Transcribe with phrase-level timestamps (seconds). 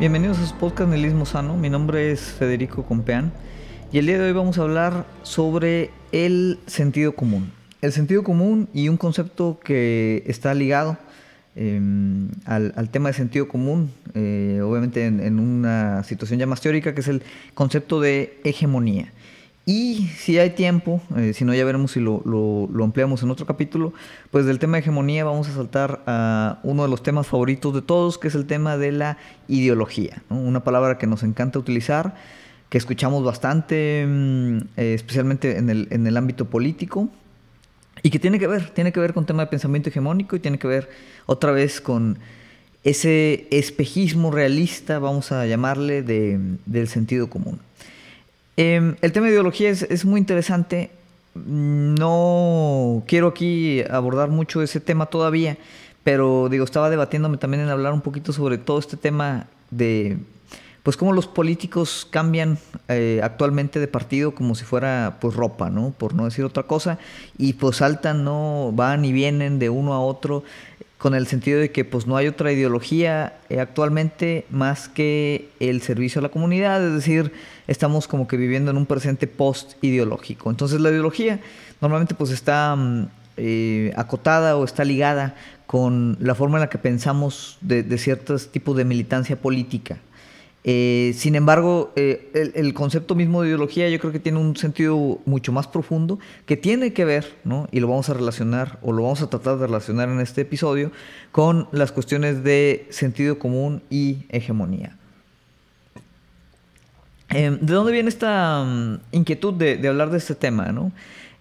[0.00, 1.58] Bienvenidos a su podcast Nihilismo Sano.
[1.58, 3.34] Mi nombre es Federico Compeán
[3.92, 7.52] y el día de hoy vamos a hablar sobre el sentido común.
[7.82, 10.96] El sentido común y un concepto que está ligado
[11.54, 17.02] em, al, tema de sentido común, eh, obviamente en, una situación ya más teórica, que
[17.02, 17.22] es el
[17.52, 19.12] concepto de hegemonía.
[19.72, 23.46] Y si hay tiempo, eh, si no ya veremos si lo, lo, ampliamos en otro
[23.46, 23.92] capítulo,
[24.32, 27.80] pues del tema de hegemonía vamos a saltar a uno de los temas favoritos de
[27.80, 29.16] todos, que es el tema de la
[29.46, 32.16] ideología, una palabra que nos encanta utilizar,
[32.68, 37.08] que escuchamos bastante, mm, eh, especialmente en el, en el ámbito político,
[38.02, 40.58] y que tiene que ver, tiene que ver con tema de pensamiento hegemónico y tiene
[40.58, 40.90] que ver
[41.26, 42.18] otra vez con
[42.82, 47.60] ese espejismo realista, vamos a llamarle, de, del sentido común.
[48.56, 50.90] Em, el tema de ideología es, muy interesante.
[51.34, 55.56] No quiero aquí abordar mucho ese tema todavía,
[56.04, 60.18] pero digo, estaba debatiéndome también en hablar un poquito sobre todo este tema de,
[60.82, 65.90] pues cómo los políticos cambian eh, actualmente de partido como si fuera pues ropa, ¿no?
[65.96, 66.98] Por no decir otra cosa,
[67.38, 68.72] y pues saltan, ¿no?
[68.74, 70.42] Van y vienen de uno a otro
[71.00, 75.80] con el sentido de que pues no hay otra ideología eh, actualmente más que el
[75.80, 77.32] servicio a la comunidad, es decir,
[77.66, 80.50] estamos como que viviendo en un presente post-ideológico.
[80.50, 81.40] Entonces la ideología
[81.80, 86.76] normalmente pues está mm, eh, acotada o está ligada con la forma en la que
[86.76, 89.96] pensamos de, de ciertos tipos de militancia política.
[90.62, 95.18] Eh, sin embargo, eh, el, concepto mismo de ideología yo creo que tiene un sentido
[95.24, 97.66] mucho más profundo que tiene que ver, ¿no?
[97.72, 100.92] y lo vamos a relacionar o lo vamos a tratar de relacionar en este episodio,
[101.32, 104.98] con las cuestiones de sentido común y hegemonía.
[107.30, 110.72] Em, ¿De dónde viene esta mm, inquietud de, hablar de este tema?
[110.72, 110.92] ¿no?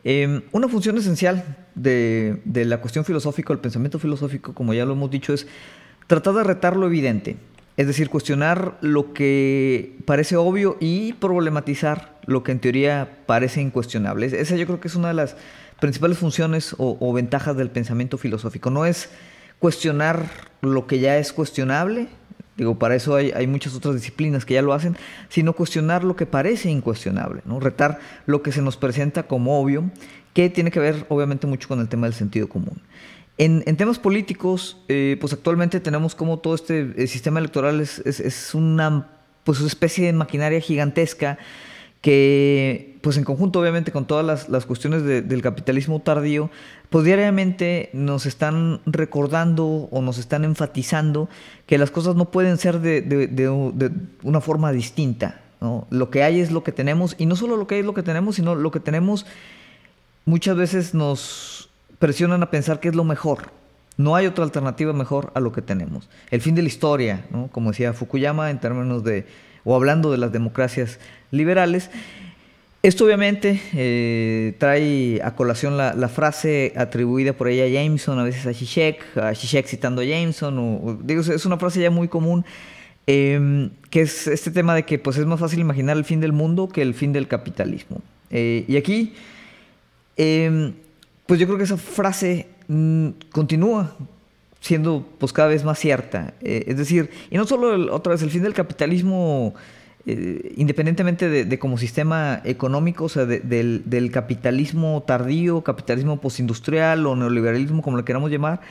[0.06, 4.94] Em, una función esencial de, de la cuestión filosófica, el pensamiento filosófico, como ya lo
[4.94, 5.46] hemos dicho, es
[6.08, 7.38] tratar de retar lo evidente.
[7.80, 14.26] Es decir, cuestionar lo que parece obvio y problematizar lo que en teoría parece incuestionable.
[14.26, 15.38] Esa yo creo que es una de las
[15.80, 18.70] principales funciones o, ventajas del pensamiento filosófico.
[18.70, 19.10] No es
[19.60, 20.30] cuestionar
[20.60, 22.10] lo que ya es cuestionable,
[22.58, 24.98] digo, para eso hay, hay, muchas otras disciplinas que ya lo hacen,
[25.30, 27.62] sino cuestionar lo que parece incuestionable, ¿no?
[27.62, 29.90] retar lo que se nos presenta como obvio,
[30.34, 32.82] que tiene que ver obviamente mucho con el tema del sentido común.
[33.42, 39.08] En, temas políticos, eh, pues actualmente tenemos como todo este eh, sistema electoral es, una
[39.46, 41.38] pues especie de maquinaria gigantesca
[42.02, 46.52] que, pues en conjunto obviamente con todas las, cuestiones del capitalismo tardío,
[46.90, 51.30] pues diariamente nos están recordando o nos están enfatizando
[51.66, 55.40] que las cosas no pueden ser de, una forma distinta.
[55.90, 57.94] Lo que hay es lo que tenemos, y no solo lo que hay es lo
[57.94, 59.26] que tenemos, sino lo que tenemos
[60.26, 61.69] muchas veces nos
[62.00, 63.52] presionan a pensar que es lo mejor.
[63.98, 66.10] No hay otra alternativa mejor a lo que tenemos.
[66.32, 67.50] El fin de la historia, ¿no?
[67.52, 69.26] como decía Fukuyama en términos de,
[69.66, 71.00] o hablando de las democracias
[71.32, 71.92] liberales.
[72.82, 78.46] Esto obviamente eh, trae a colación la, frase atribuida por ella a Jameson, a veces
[78.46, 82.46] a Zizek, a Zizek citando a Jameson, o, digo, es una frase ya muy común,
[83.06, 86.32] em, que es este tema de que pues, es más fácil imaginar el fin del
[86.32, 88.02] mundo que el fin del capitalismo.
[88.32, 89.14] Eh, y aquí
[90.16, 90.74] em,
[91.30, 93.96] pues yo creo que esa frase mm, continúa
[94.62, 96.34] siendo pues cada vez más cierta.
[96.42, 99.54] Eh, es decir, y no solo otra vez el fin del capitalismo,
[100.08, 107.84] eh, independientemente de, como sistema económico, o sea, del, capitalismo tardío, capitalismo postindustrial o neoliberalismo,
[107.84, 108.62] como lo queramos llamar,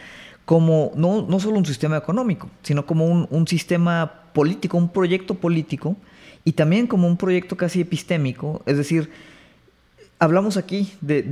[0.45, 5.35] como no, no solo un sistema económico, sino como un, un sistema político, un proyecto
[5.35, 5.97] político,
[6.45, 9.11] y también como un proyecto casi epistémico, es decir,
[10.19, 11.23] hablamos aquí de,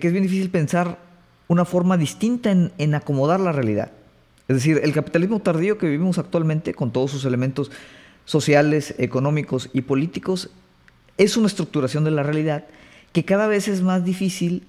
[0.00, 0.98] que es bien difícil pensar
[1.46, 3.92] una forma distinta en, acomodar la realidad.
[4.48, 7.70] Es decir, el capitalismo tardío que vivimos actualmente, con todos sus elementos
[8.24, 10.50] sociales, económicos y políticos,
[11.16, 12.66] es una estructuración de la realidad
[13.12, 14.66] que cada vez es más difícil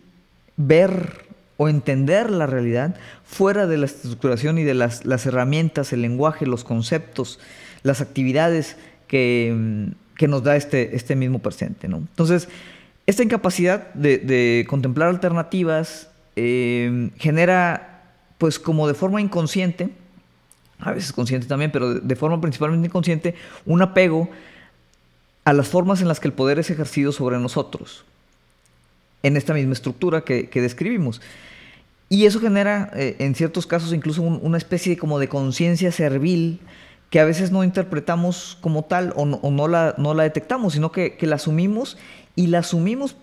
[0.57, 1.25] ver
[1.57, 2.95] o entender la realidad
[3.25, 7.39] fuera de la estructuración y de las, herramientas, el lenguaje, los conceptos,
[7.83, 8.77] las actividades
[9.07, 9.91] que,
[10.27, 11.87] nos da este, este mismo presente.
[11.89, 11.97] ¿no?
[11.97, 12.47] Entonces,
[13.09, 18.03] esta incapacidad de, contemplar alternativas eh, genera,
[18.37, 19.89] pues como de forma inconsciente,
[20.79, 23.33] a veces consciente también, pero de, forma principalmente inconsciente,
[23.65, 24.29] un apego
[25.43, 28.05] a las formas en las que el poder es ejercido sobre nosotros,
[29.23, 31.19] en esta misma estructura que, describimos.
[32.09, 36.59] Y eso genera, eh, en ciertos casos, incluso una especie como de conciencia servil
[37.09, 41.97] que a veces no interpretamos como tal o no, la, detectamos, sino que, la asumimos
[42.39, 43.17] y la asumimos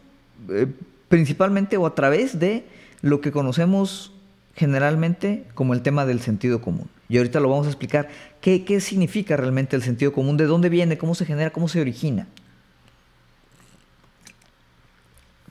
[0.50, 0.66] eh,
[1.08, 2.66] principalmente o a través de
[3.00, 4.12] lo que conocemos
[4.54, 6.90] generalmente como el tema del sentido común.
[7.08, 8.10] Y ahorita lo vamos a explicar.
[8.42, 10.36] ¿Qué, ¿Qué significa realmente el sentido común?
[10.36, 10.98] ¿De dónde viene?
[10.98, 11.50] ¿Cómo se genera?
[11.50, 12.26] ¿Cómo se origina?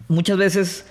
[0.07, 0.85] Muchas veces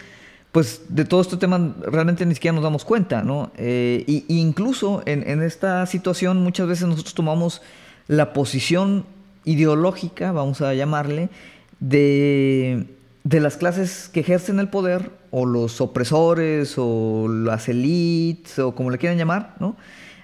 [0.51, 3.53] pues de todo este tema realmente ni siquiera nos damos cuenta, ¿no?
[3.57, 7.63] Eh, y, incluso en, esta situación muchas veces nosotros tomamos
[8.09, 9.07] la posición
[9.45, 11.29] ideológica, vamos a llamarle,
[11.81, 12.87] de,
[13.25, 18.99] las clases que ejercen el poder, o los opresores, o las élites, o como le
[18.99, 19.77] quieran llamar, ¿no?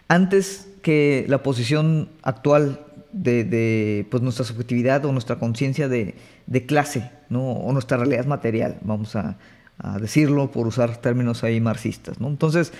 [0.08, 2.80] Antes que la posición actual
[3.12, 6.14] de, pues, nuestra subjetividad o nuestra conciencia de,
[6.46, 7.52] de clase, ¿no?
[7.52, 9.36] O nuestra realidad material, vamos a
[9.82, 12.20] a decirlo por usar términos ahí marxistas.
[12.20, 12.28] ¿no?
[12.28, 12.72] Entonces,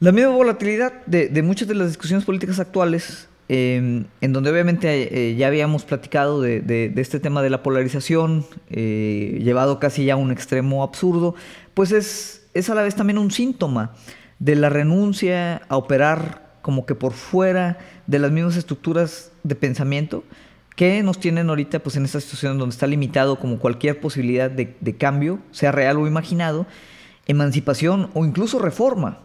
[0.00, 5.36] la misma volatilidad de, muchas de las discusiones políticas actuales, em, en donde obviamente eh,
[5.36, 10.30] ya habíamos platicado de, este tema de la polarización, eh, llevado casi ya a un
[10.30, 11.34] extremo absurdo,
[11.74, 13.92] pues es, es a la vez también un síntoma
[14.38, 20.24] de la renuncia a operar como que por fuera de las mismas estructuras de pensamiento,
[20.76, 24.96] que nos tienen ahorita pues en esta situación donde está limitado como cualquier posibilidad de,
[24.96, 26.66] cambio, sea real o imaginado,
[27.26, 29.18] emancipación o incluso reforma.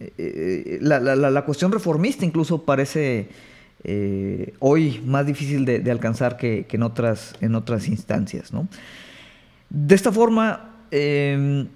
[0.00, 3.28] Eh, eh, la, cuestión reformista incluso parece
[3.84, 8.50] eh, hoy más difícil de, alcanzar que, en, otras, en otras instancias.
[9.70, 11.68] De esta forma, em,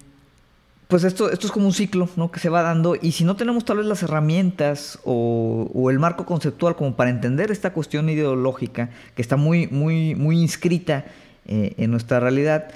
[0.87, 2.31] pues esto, esto es como un ciclo ¿no?
[2.31, 6.25] que se va dando y si no tenemos tal vez las herramientas o, el marco
[6.25, 11.05] conceptual como para entender esta cuestión ideológica que está muy, muy, muy inscrita
[11.45, 12.69] eh, en nuestra realidad,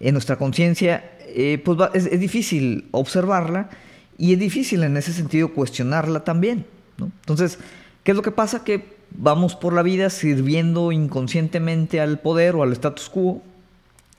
[0.00, 3.70] en nuestra conciencia, eh, pues es, difícil observarla
[4.18, 6.66] y es difícil en ese sentido cuestionarla también.
[6.98, 7.58] Entonces,
[8.04, 8.64] ¿qué es lo que pasa?
[8.64, 13.42] Que vamos por la vida sirviendo inconscientemente al poder o al status quo,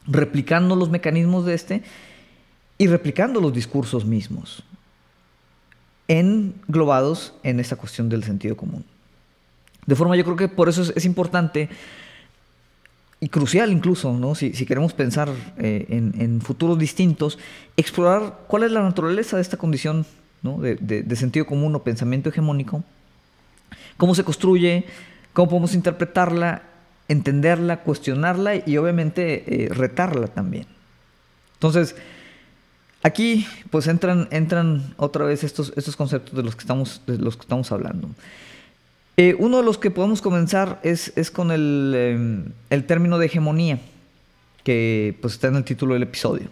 [0.07, 1.83] replicando los mecanismos de este
[2.77, 4.63] y replicando los discursos mismos,
[6.07, 8.83] englobados en esta cuestión del sentido común.
[9.85, 11.69] De forma, yo creo que por eso es, importante
[13.19, 14.35] y crucial incluso, ¿no?
[14.35, 17.38] si, queremos pensar eh, en, futuros distintos,
[17.77, 20.06] explorar cuál es la naturaleza de esta condición
[20.41, 22.83] de, sentido común o pensamiento hegemónico,
[23.98, 24.86] cómo se construye,
[25.34, 26.63] cómo podemos interpretarla,
[27.07, 30.68] entenderla, cuestionarla y obviamente eh, retarla también.
[31.56, 31.95] Entonces,
[33.04, 37.36] Aquí pues entran, entran otra vez estos, estos conceptos de los que estamos, de los
[37.36, 38.10] que estamos hablando.
[39.18, 43.25] Eh, uno de los que podemos comenzar es, es con el, em, el, término de
[43.25, 43.80] hegemonía,
[44.63, 46.48] que pues está en el título del episodio.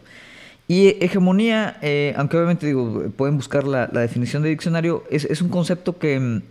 [0.68, 5.42] Y hegemonía, eh, aunque obviamente digo, pueden buscar la, la definición de diccionario, es, es,
[5.42, 6.42] un concepto que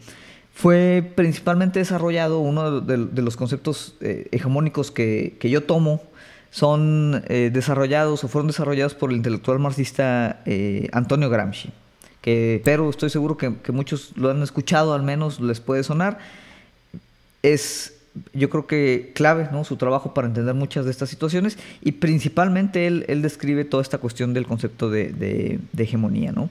[0.61, 6.03] fue principalmente desarrollado, uno de, los conceptos eh, hegemónicos que, yo tomo
[6.51, 11.71] son eh, desarrollados o fueron desarrollados por el intelectual marxista eh, Antonio Gramsci,
[12.21, 16.19] que, pero estoy seguro que, muchos lo han escuchado, al menos les puede sonar.
[17.43, 17.97] Es,
[18.35, 19.65] yo creo que clave ¿no?
[19.65, 24.35] su trabajo para entender muchas de estas situaciones y principalmente él, describe toda esta cuestión
[24.35, 25.09] del concepto de,
[25.73, 26.33] de hegemonía.
[26.33, 26.51] ¿no?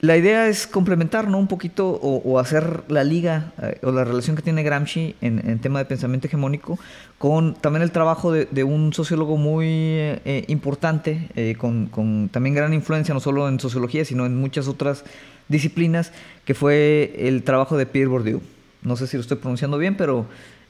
[0.00, 1.38] La idea es complementar ¿no?
[1.38, 5.78] un poquito o, hacer la liga eh, o la relación que tiene Gramsci en, tema
[5.78, 6.78] de pensamiento hegemónico
[7.16, 13.14] con también el trabajo de, un sociólogo muy eh, importante, eh, con, también gran influencia
[13.14, 15.04] no solo en sociología, sino en muchas otras
[15.48, 16.12] disciplinas,
[16.44, 18.42] que fue el trabajo de Pierre Bourdieu.
[18.82, 20.26] No sé si lo estoy pronunciando bien, pero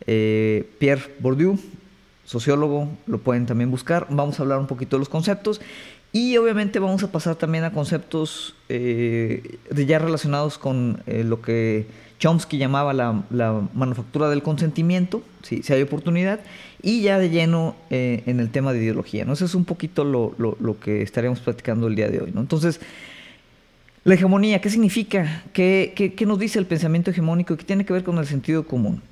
[0.07, 1.59] Pierre Bourdieu,
[2.25, 4.07] sociólogo, lo pueden también buscar.
[4.11, 5.61] Vamos a hablar un poquito de los conceptos
[6.15, 11.89] y obviamente vamos a pasar también a conceptos eh, ya relacionados con eh, lo que
[12.21, 16.39] Chomsky llamaba la, manufactura del consentimiento, si, hay oportunidad,
[16.81, 19.25] y ya de lleno eh, en el tema de ideología.
[19.25, 19.33] ¿no?
[19.33, 22.31] Eso es un poquito lo, que estaremos platicando el día de hoy.
[22.33, 22.43] ¿no?
[22.43, 22.81] Entonces,
[24.05, 25.43] la hegemonía, ¿qué significa?
[25.53, 27.57] ¿Qué, nos dice el pensamiento hegemónico?
[27.57, 29.03] ¿Qué tiene que ver con el sentido común?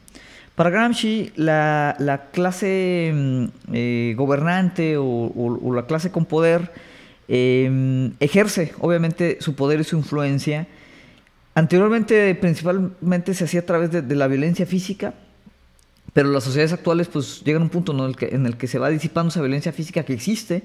[0.55, 6.92] Para Gramsci, la, clase mm, gobernante o, la clase con poder
[7.29, 10.67] Em, ejerce obviamente su poder y su influencia.
[11.55, 15.15] Anteriormente principalmente se hacía a través de, la violencia física,
[16.13, 19.31] pero las sociedades actuales pues llegan a un punto en, el que, se va disipando
[19.31, 20.63] esa violencia física que existe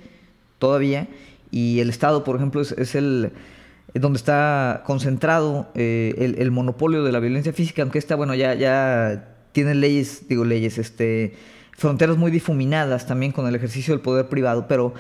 [0.60, 1.08] todavía
[1.52, 3.32] y el Estado, por ejemplo, es, el
[3.94, 9.36] donde está concentrado eh, el, monopolio de la violencia física, aunque esta, bueno, ya, ya
[9.52, 11.36] tiene leyes, digo leyes, este,
[11.78, 14.94] fronteras muy difuminadas también con el ejercicio del poder privado, pero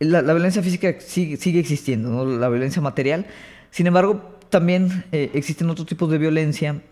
[0.00, 3.26] la, violencia física sigue, existiendo, la violencia material.
[3.70, 6.82] Sin embargo, también eh, existen otros tipos de violencia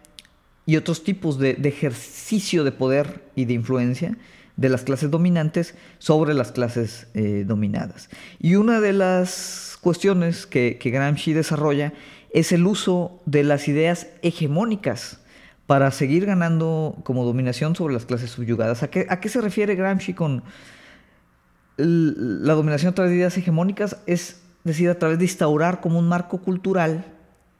[0.66, 4.16] y otros tipos de, ejercicio de poder y de influencia
[4.56, 8.10] de las clases dominantes sobre las clases eh, dominadas.
[8.38, 11.94] Y una de las cuestiones que, Gramsci desarrolla
[12.34, 15.20] es el uso de las ideas hegemónicas
[15.66, 18.82] para seguir ganando como dominación sobre las clases subyugadas.
[18.82, 20.42] ¿A qué, a qué se refiere Gramsci con
[21.78, 23.96] la dominación a través de ideas hegemónicas?
[24.06, 27.04] Es decir, a través de instaurar como un marco cultural,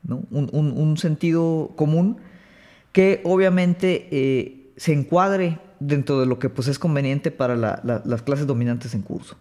[0.09, 2.19] un, sentido común
[2.93, 8.47] que obviamente eh, se encuadre dentro de lo que pues, es conveniente para las clases
[8.47, 9.37] dominantes en curso.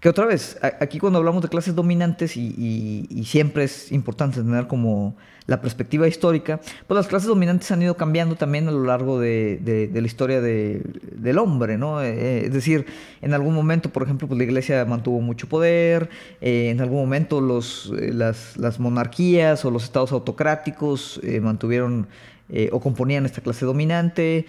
[0.00, 5.16] Que otra vez, aquí cuando hablamos de clases dominantes y, siempre es importante tener como
[5.46, 9.90] la perspectiva histórica, pues las clases dominantes han ido cambiando también a lo largo de,
[9.92, 12.02] la historia del hombre, ¿no?
[12.02, 12.84] Eh, eh, es decir,
[13.22, 16.10] en algún momento, por ejemplo, pues la iglesia mantuvo mucho poder,
[16.40, 22.06] eh, en algún momento los, las, las, monarquías o los estados autocráticos mantuvieron
[22.72, 24.46] o componían esta clase dominante.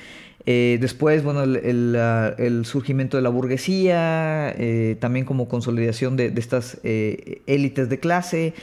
[0.50, 7.42] Eh, después, bueno, el, surgimiento de la burguesía, eh, también como consolidación de, estas eh,
[7.48, 8.54] élites de clase,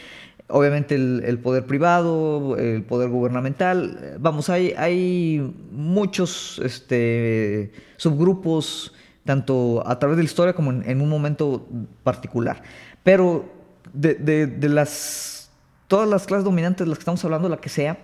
[0.49, 4.17] obviamente el, poder privado, el poder gubernamental.
[4.19, 8.95] Vamos, hay, hay muchos este, subgrupos,
[9.27, 11.69] tanto a través de la historia como en, un momento
[12.03, 12.63] particular.
[13.03, 13.45] Pero
[13.93, 15.51] de, de las,
[15.87, 17.99] todas las clases dominantes de las que estamos hablando, la que sea,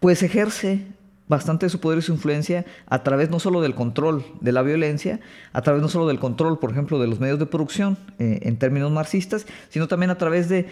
[0.00, 0.86] pues ejerce
[1.28, 4.62] bastante de su poder y su influencia a través no solo del control de la
[4.62, 5.20] violencia,
[5.52, 8.58] a través no solo del control, por ejemplo, de los medios de producción eh, en
[8.58, 10.66] términos marxistas, sino también a través de,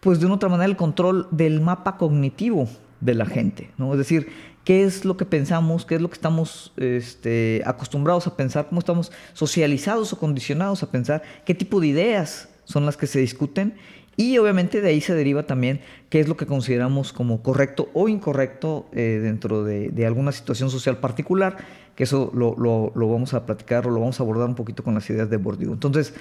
[0.00, 2.68] pues de una otra manera, el control del mapa cognitivo
[3.00, 3.92] de la gente, ¿no?
[3.92, 4.28] Es decir,
[4.64, 8.78] qué es lo que pensamos, qué es lo que estamos este, acostumbrados a pensar, cómo
[8.78, 13.74] estamos socializados o condicionados a pensar, qué tipo de ideas son las que se discuten
[14.18, 18.08] y obviamente de ahí se deriva también qué es lo que consideramos como correcto o
[18.08, 21.56] incorrecto eh, dentro de, alguna situación social particular,
[21.94, 25.08] que eso lo, vamos a platicar o lo vamos a abordar un poquito con las
[25.08, 25.72] ideas de Bourdieu.
[25.72, 26.14] Entonces,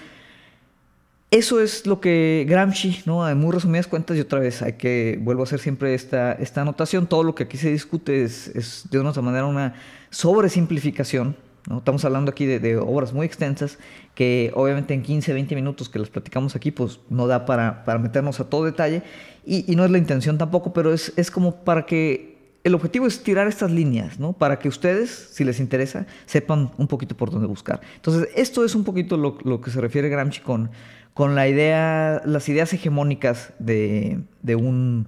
[1.32, 3.28] eso es lo que Gramsci, ¿no?
[3.28, 6.62] en muy resumidas cuentas, y otra vez hay que, vuelvo a hacer siempre esta, esta
[6.62, 9.74] anotación, todo lo que aquí se discute es, es de una manera una
[10.12, 11.36] sobresimplificación
[11.76, 13.78] Estamos hablando aquí de, obras muy extensas
[14.16, 18.40] que obviamente en 15, 20 minutos que las platicamos aquí, pues no da para, meternos
[18.40, 19.04] a todo detalle
[19.46, 23.24] y, no es la intención tampoco, pero es, es como para que el objetivo es
[23.24, 24.34] tirar estas líneas, ¿no?
[24.34, 27.82] Para que ustedes, si les interesa, sepan un poquito por dónde buscar.
[27.96, 30.70] Entonces, esto es un poquito lo, que se refiere Gramsci con,
[31.14, 35.08] con la idea, las ideas hegemónicas de, de un,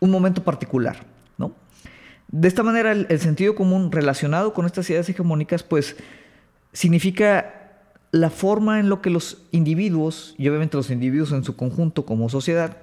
[0.00, 1.09] un momento particular.
[2.32, 5.96] De esta manera, el, sentido común relacionado con estas ideas hegemónicas, pues,
[6.72, 7.54] significa
[8.12, 12.28] la forma en lo que los individuos, y obviamente los individuos en su conjunto como
[12.28, 12.76] sociedad,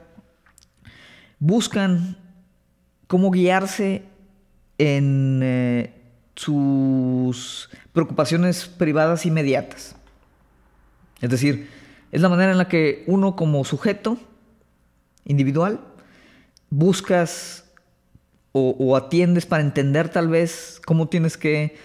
[1.39, 2.17] buscan
[3.07, 4.03] cómo guiarse
[4.77, 5.93] en eh,
[6.35, 9.95] sus preocupaciones privadas inmediatas.
[11.21, 11.69] Es decir,
[12.11, 14.17] es la manera en la que uno como sujeto
[15.25, 15.79] individual
[16.69, 17.66] buscas
[18.57, 21.77] o, atiendes para entender tal vez cómo tienes que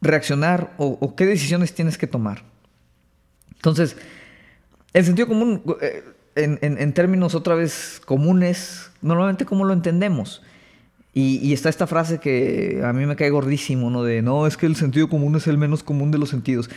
[0.00, 2.42] reaccionar o, qué decisiones tienes que tomar.
[3.54, 3.96] Entonces,
[4.92, 6.04] el sentido común, eh,
[6.36, 10.42] en, términos otra vez comunes, normalmente cómo lo entendemos.
[11.12, 14.04] Y, y, está esta frase que a mí me cae gordísimo, ¿no?
[14.04, 16.68] De, no, es que el sentido común es el menos común de los sentidos.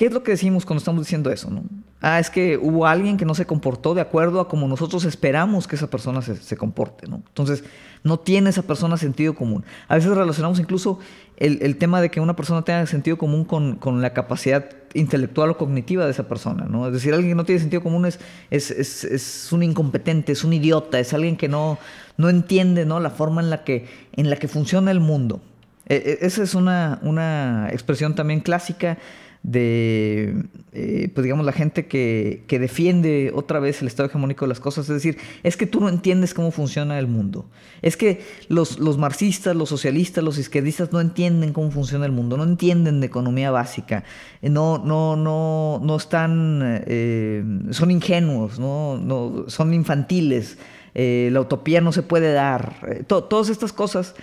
[0.00, 1.50] ¿Qué es lo que decimos cuando estamos diciendo eso?
[1.50, 1.62] ¿no?
[2.00, 5.68] Ah, es que hubo alguien que no se comportó de acuerdo a como nosotros esperamos
[5.68, 7.06] que esa persona se, comporte.
[7.06, 7.16] ¿no?
[7.16, 7.64] Entonces,
[8.02, 9.62] no tiene esa persona sentido común.
[9.88, 11.00] A veces relacionamos incluso
[11.36, 16.06] el, tema de que una persona tenga sentido común con, la capacidad intelectual o cognitiva
[16.06, 16.64] de esa persona.
[16.64, 16.86] ¿no?
[16.86, 20.98] Es decir, alguien que no tiene sentido común es, es, un incompetente, es un idiota,
[20.98, 21.76] es alguien que no,
[22.16, 23.00] no entiende ¿no?
[23.00, 25.42] la forma en la, que, en la que funciona el mundo.
[25.84, 28.96] E, e, esa es una, una expresión también clásica
[29.42, 34.60] de, eh, pues digamos, la gente que, defiende otra vez el estado hegemónico de las
[34.60, 34.88] cosas.
[34.88, 37.46] Es decir, es que tú no entiendes cómo funciona el mundo.
[37.80, 42.36] Es que los, los marxistas, los socialistas, los izquierdistas no entienden cómo funciona el mundo,
[42.36, 44.04] no entienden de economía básica,
[44.42, 50.58] eh, no, no, no, no están, eh, son ingenuos, no, no, son infantiles.
[50.94, 53.04] la utopía no se puede dar.
[53.06, 54.14] todas estas cosas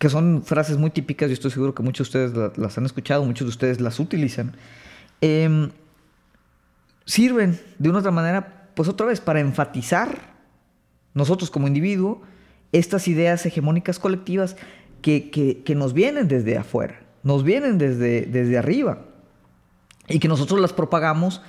[0.00, 3.22] que son frases muy típicas, yo estoy seguro que muchos de ustedes las han escuchado,
[3.22, 4.56] muchos de ustedes las utilizan,
[5.20, 5.72] em,
[7.04, 10.32] sirven de una otra manera, pues otra vez, para enfatizar
[11.12, 12.22] nosotros como individuo
[12.72, 14.56] estas ideas hegemónicas colectivas
[15.02, 19.02] que, nos vienen desde afuera, nos vienen desde, desde arriba,
[20.08, 21.42] y que nosotros las propagamos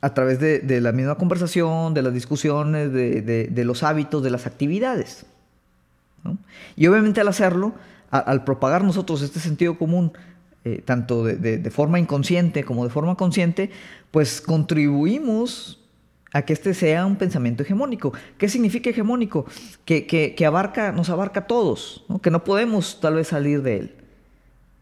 [0.00, 5.24] a través de, la misma conversación, de las discusiones, de los hábitos, de las actividades.
[6.76, 7.74] Y obviamente al hacerlo,
[8.10, 10.12] al propagar nosotros este sentido común,
[10.62, 13.70] eh, tanto de, forma inconsciente como de forma consciente,
[14.10, 15.80] pues contribuimos
[16.32, 18.12] a que este sea un pensamiento hegemónico.
[18.36, 19.46] ¿Qué significa hegemónico?
[19.86, 23.94] Que, abarca, nos abarca a todos, que no podemos tal vez salir de él.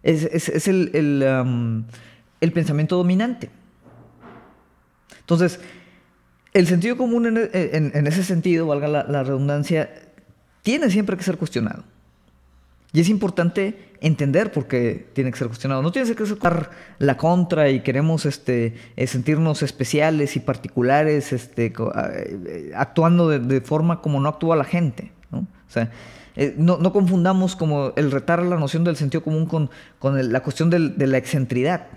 [0.03, 1.85] Es, el, um,
[2.41, 3.49] el, pensamiento dominante.
[5.21, 5.61] Entonces,
[6.55, 9.91] el sentido común en, ese sentido, valga la redundancia,
[10.63, 11.85] tiene siempre que ser cuestionado.
[12.93, 15.83] Y es importante entender por qué tiene que ser cuestionado.
[15.83, 16.39] No tiene que ser
[16.99, 24.01] la contra y queremos este, eh, sentirnos especiales y particulares este, eh, actuando de, forma
[24.01, 25.13] como no actúa la gente.
[25.31, 25.41] ¿no?
[25.41, 25.91] O sea,
[26.37, 30.71] eh, no, confundamos como el retar la noción del sentido común con, con la cuestión
[30.71, 31.89] de la excentridad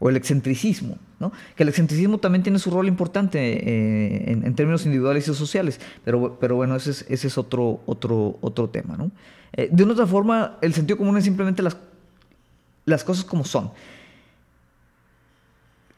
[0.00, 1.30] o el excentricismo, ¿no?
[1.54, 6.56] que el excentricismo también tiene su rol importante en, términos individuales y sociales, pero, pero
[6.56, 8.96] bueno, ese es, ese es otro, otro, otro tema.
[8.96, 9.10] ¿no?
[9.52, 11.76] Eh, de una otra forma, el sentido común es simplemente las,
[12.86, 13.70] las cosas como son.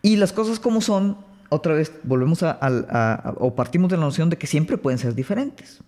[0.03, 1.19] Y las cosas como son,
[1.49, 5.81] otra vez, volvemos a, o partimos de la noción de que siempre pueden ser diferentes.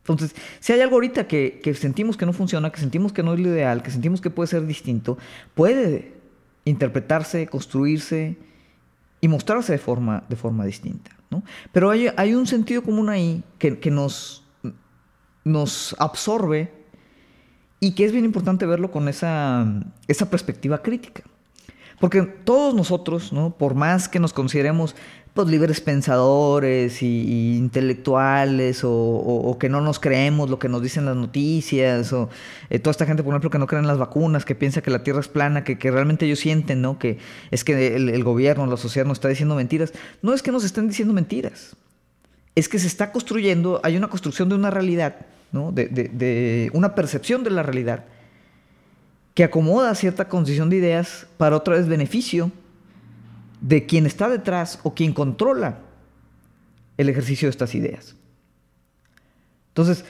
[0.00, 3.32] Entonces, si hay algo ahorita que, que, sentimos que no funciona, que sentimos que no
[3.32, 5.16] es lo ideal, que sentimos que puede ser distinto,
[5.54, 6.21] puede
[6.64, 8.36] interpretarse, construirse
[9.20, 11.10] y mostrarse de forma, de forma distinta.
[11.30, 11.42] ¿no?
[11.72, 14.44] Pero hay, un sentido común ahí que, que nos,
[15.44, 16.72] nos absorbe
[17.80, 19.66] y que es bien importante verlo con esa,
[20.06, 21.22] esa perspectiva crítica.
[21.98, 23.50] Porque todos nosotros, ¿no?
[23.50, 24.96] por más que nos consideremos
[25.34, 31.16] pues, libres pensadores y, intelectuales o, que no nos creemos lo que nos dicen las
[31.16, 32.28] noticias o
[32.70, 34.90] eh, toda esta gente, por ejemplo, que no cree en las vacunas, que piensa que
[34.90, 36.98] la Tierra es plana, que, que realmente ellos sienten ¿no?
[36.98, 37.18] que
[37.50, 39.92] es que el, gobierno, la sociedad nos está diciendo mentiras.
[40.22, 41.76] No es que nos estén diciendo mentiras,
[42.54, 45.16] es que se está construyendo, hay una construcción de una realidad
[45.52, 48.04] de, una percepción de la realidad
[49.34, 52.50] que acomoda cierta condición de ideas para otra vez beneficio
[53.62, 55.78] de quien está detrás o quien controla
[56.98, 58.16] el ejercicio de estas ideas.
[59.68, 60.04] Entonces,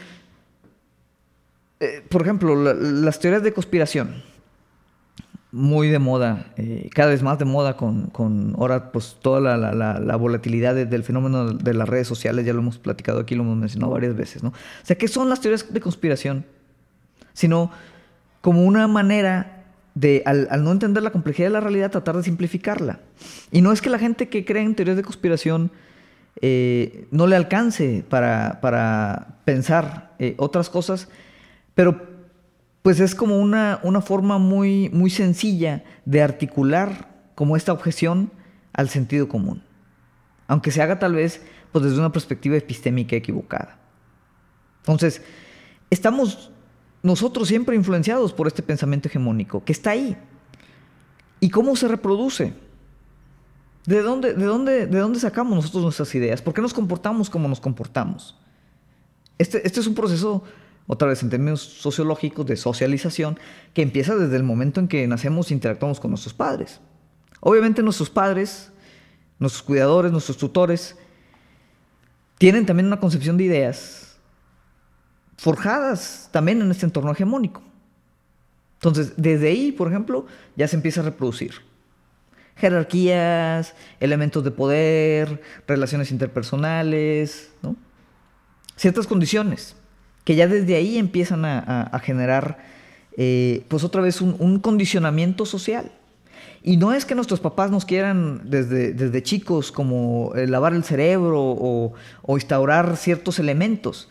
[1.78, 4.22] eh, por ejemplo, las teorías de conspiración
[5.52, 10.16] muy de moda, eh, cada vez más de moda con, con ahora pues toda la,
[10.16, 13.92] volatilidad del fenómeno de las redes sociales, ya lo hemos platicado aquí, lo hemos mencionado
[13.92, 14.48] varias veces, ¿no?
[14.48, 16.46] O sea, ¿qué son las teorías de conspiración?
[17.34, 17.70] Sino
[18.40, 19.51] como una manera
[19.94, 23.00] de, al, no entender la complejidad de la realidad, tratar de simplificarla.
[23.50, 25.70] Y no es que la gente que cree en teorías de conspiración
[26.40, 31.08] eh, no le alcance para, para pensar eh, otras cosas,
[31.74, 32.10] pero
[32.82, 38.32] pues es como una, una forma muy, muy sencilla de articular como esta objeción
[38.72, 39.62] al sentido común.
[40.48, 43.78] Aunque se haga tal vez pues, desde una perspectiva epistémica equivocada.
[44.80, 45.22] Entonces,
[45.90, 46.51] estamos
[47.02, 50.16] nosotros siempre influenciados por este pensamiento hegemónico, que está ahí.
[51.40, 52.52] ¿Y cómo se reproduce?
[53.86, 56.40] ¿De dónde, de dónde, de dónde sacamos nosotros nuestras ideas?
[56.40, 58.38] ¿Por qué nos comportamos como nos comportamos?
[59.38, 60.44] Este, este es un proceso
[60.86, 63.38] otra vez en términos sociológicos de socialización,
[63.74, 66.80] que empieza desde el momento en que nacemos e interactuamos con nuestros padres.
[67.40, 68.70] Obviamente nuestros padres,
[69.38, 70.96] nuestros cuidadores, nuestros tutores,
[72.38, 74.01] tienen también una concepción de ideas
[75.42, 77.62] forjadas también en este entorno hegemónico.
[78.74, 81.54] Entonces, desde ahí, por ejemplo, ya se empieza a reproducir
[82.54, 87.50] jerarquías, elementos de poder, relaciones interpersonales,
[88.76, 89.74] ciertas condiciones
[90.24, 92.58] que ya desde ahí empiezan a, generar,
[93.16, 95.90] eh, pues otra vez, un, condicionamiento social.
[96.62, 100.84] Y no es que nuestros papás nos quieran desde, desde chicos como eh, lavar el
[100.84, 101.94] cerebro o,
[102.28, 104.08] instaurar ciertos elementos.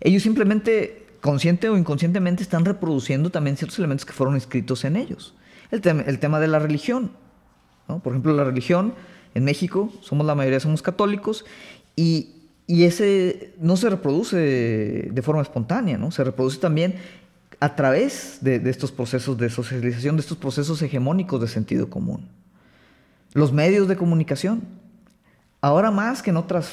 [0.00, 5.34] Ellos simplemente, consciente o inconscientemente, están reproduciendo también ciertos elementos que fueron escritos en ellos.
[5.70, 7.10] El, el tema de la religión.
[7.86, 8.94] Por ejemplo, la religión
[9.34, 11.44] en México, somos la mayoría, somos católicos,
[11.94, 12.34] y,
[12.66, 16.10] y ese no se reproduce de forma espontánea, ¿no?
[16.10, 16.96] Se reproduce también
[17.60, 22.28] a través de, estos procesos de socialización, de estos procesos hegemónicos de sentido común.
[23.32, 24.62] Los medios de comunicación,
[25.60, 26.70] ahora más que en otras,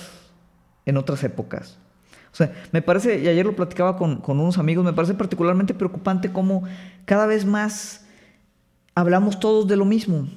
[0.86, 1.78] en otras épocas.
[2.34, 6.34] O sea, me parece, y ayer lo platicaba con, unos amigos, me parece particularmente preocupante
[6.34, 6.64] cómo
[7.06, 8.06] cada vez más
[8.96, 10.28] hablamos todos de lo mismo,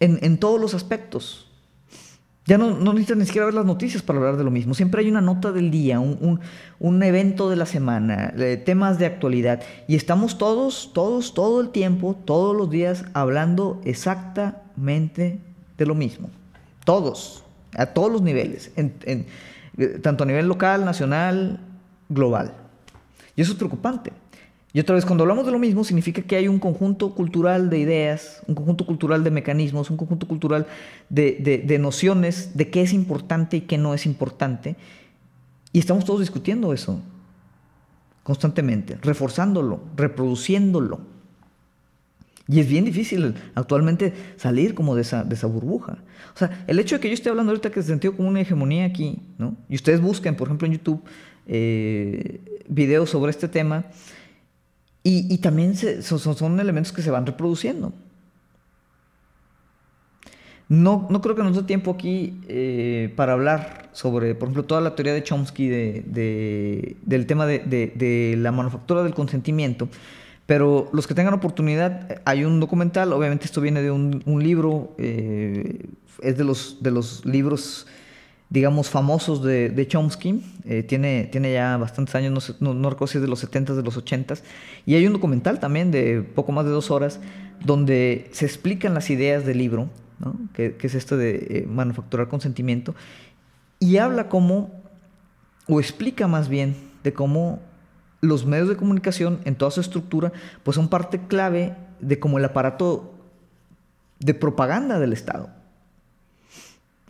[0.00, 1.50] en, en todos los aspectos.
[2.46, 4.74] Ya no, no necesitas ni siquiera ver las noticias para hablar de lo mismo.
[4.74, 8.34] Siempre hay una nota del día, un, evento de la semana,
[8.66, 9.62] temas de actualidad.
[9.88, 15.38] Y estamos todos, todos, todo el tiempo, todos los días hablando exactamente
[15.78, 16.28] de lo mismo.
[16.84, 17.44] Todos,
[17.76, 18.72] a todos los niveles,
[20.02, 21.60] tanto a nivel local, nacional,
[22.08, 22.54] global.
[23.36, 24.12] Y eso es preocupante.
[24.74, 27.78] Y otra vez, cuando hablamos de lo mismo, significa que hay un conjunto cultural de
[27.78, 30.66] ideas, un conjunto cultural de mecanismos, un conjunto cultural
[31.08, 34.74] de, nociones de qué es importante y qué no es importante.
[35.72, 37.00] Y estamos todos discutiendo eso
[38.24, 41.13] constantemente, reforzándolo, reproduciéndolo.
[42.46, 45.98] Y es bien difícil actualmente salir como de esa, de esa burbuja.
[46.34, 48.40] O sea, el hecho de que yo esté hablando ahorita que se sentido como una
[48.40, 49.56] hegemonía aquí, ¿no?
[49.68, 51.02] Y ustedes busquen, por ejemplo, en YouTube,
[51.46, 53.86] eh, videos sobre este tema,
[55.06, 57.92] y, también son, elementos que se van reproduciendo.
[60.66, 64.80] No, no creo que nos dé tiempo aquí eh, para hablar sobre, por ejemplo, toda
[64.80, 69.90] la teoría de Chomsky de, del tema de, la manufactura del consentimiento,
[70.46, 75.86] pero los que tengan oportunidad, hay un documental, obviamente esto viene de un, libro, eh,
[76.22, 77.86] es de los, de los libros
[78.54, 80.40] digamos, famosos de, Chomsky.
[80.64, 83.82] Eh, tiene, tiene ya bastantes años, no, no, recuerdo si es de los 70s, de
[83.82, 84.42] los 80s.
[84.86, 87.20] Y hay un documental también de poco más de dos horas
[87.64, 89.88] donde se explican las ideas del libro,
[90.52, 92.94] que, es esto de eh, manufacturar consentimiento,
[93.80, 94.70] y habla cómo,
[95.66, 97.60] o explica más bien, de cómo
[98.24, 100.32] los medios de comunicación en toda su estructura,
[100.62, 103.14] pues son parte clave de cómo el aparato
[104.18, 105.50] de propaganda del Estado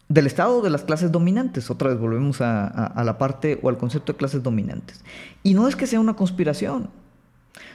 [0.09, 1.71] del Estado de las clases dominantes.
[1.71, 5.03] Otra vez volvemos a, la parte o al concepto de clases dominantes.
[5.43, 6.91] Y no es que sea una conspiración.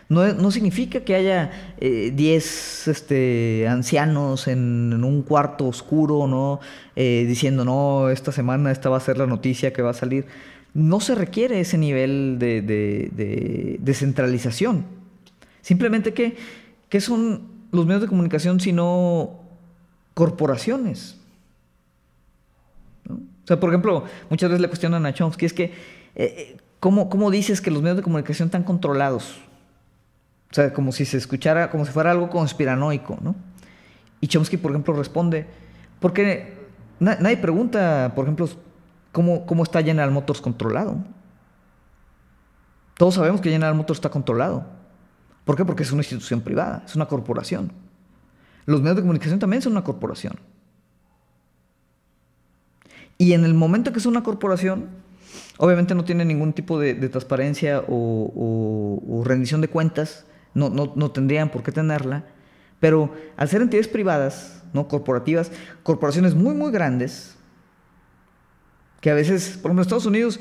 [0.09, 6.59] No, significa que haya 10 eh, este, ancianos en, un cuarto oscuro, ¿no?
[6.95, 10.25] Eh, diciendo, no, esta semana esta va a ser la noticia que va a salir.
[10.73, 14.85] No se requiere ese nivel de, descentralización.
[15.61, 16.37] Simplemente que,
[16.89, 19.39] ¿qué son los medios de comunicación sino
[20.13, 21.17] corporaciones?
[23.09, 25.73] O sea, por ejemplo, muchas veces le cuestionan a Chomsky, es que, eh,
[26.15, 29.37] eh, ¿cómo, ¿cómo, dices que los medios de comunicación están controlados?
[30.51, 33.35] O sea, como si se escuchara, como si fuera algo conspiranoico, ¿no?
[34.21, 35.47] Y Chomsky, por ejemplo, responde,
[35.99, 36.53] porque
[36.99, 38.47] nadie pregunta, por ejemplo,
[39.11, 40.97] ¿cómo, cómo está General Motors controlado.
[42.95, 44.65] Todos sabemos que General Motors está controlado.
[45.45, 45.65] ¿Por qué?
[45.65, 47.71] Porque es una institución privada, es una corporación.
[48.65, 50.33] Los medios de comunicación también son una corporación.
[53.17, 54.89] Y en el momento que es una corporación,
[55.57, 61.63] obviamente no tiene ningún tipo de, transparencia o, rendición de cuentas, no, no, tendrían por
[61.63, 62.25] qué tenerla,
[62.79, 64.87] pero al ser entidades privadas, ¿no?
[64.87, 65.51] corporativas,
[65.83, 67.38] corporaciones muy, muy grandes,
[69.01, 70.39] que a veces, por ejemplo, Estados Unidos,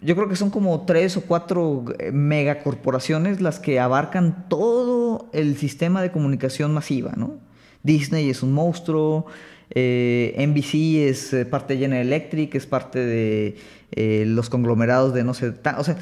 [0.00, 5.56] yo creo que son como tres o cuatro eh, megacorporaciones las que abarcan todo el
[5.56, 7.38] sistema de comunicación masiva, ¿no?
[7.82, 9.26] Disney es un monstruo,
[9.72, 13.56] eh, NBC es eh, parte de General Electric, es parte de
[13.92, 15.96] eh, los conglomerados de no sé, o sea,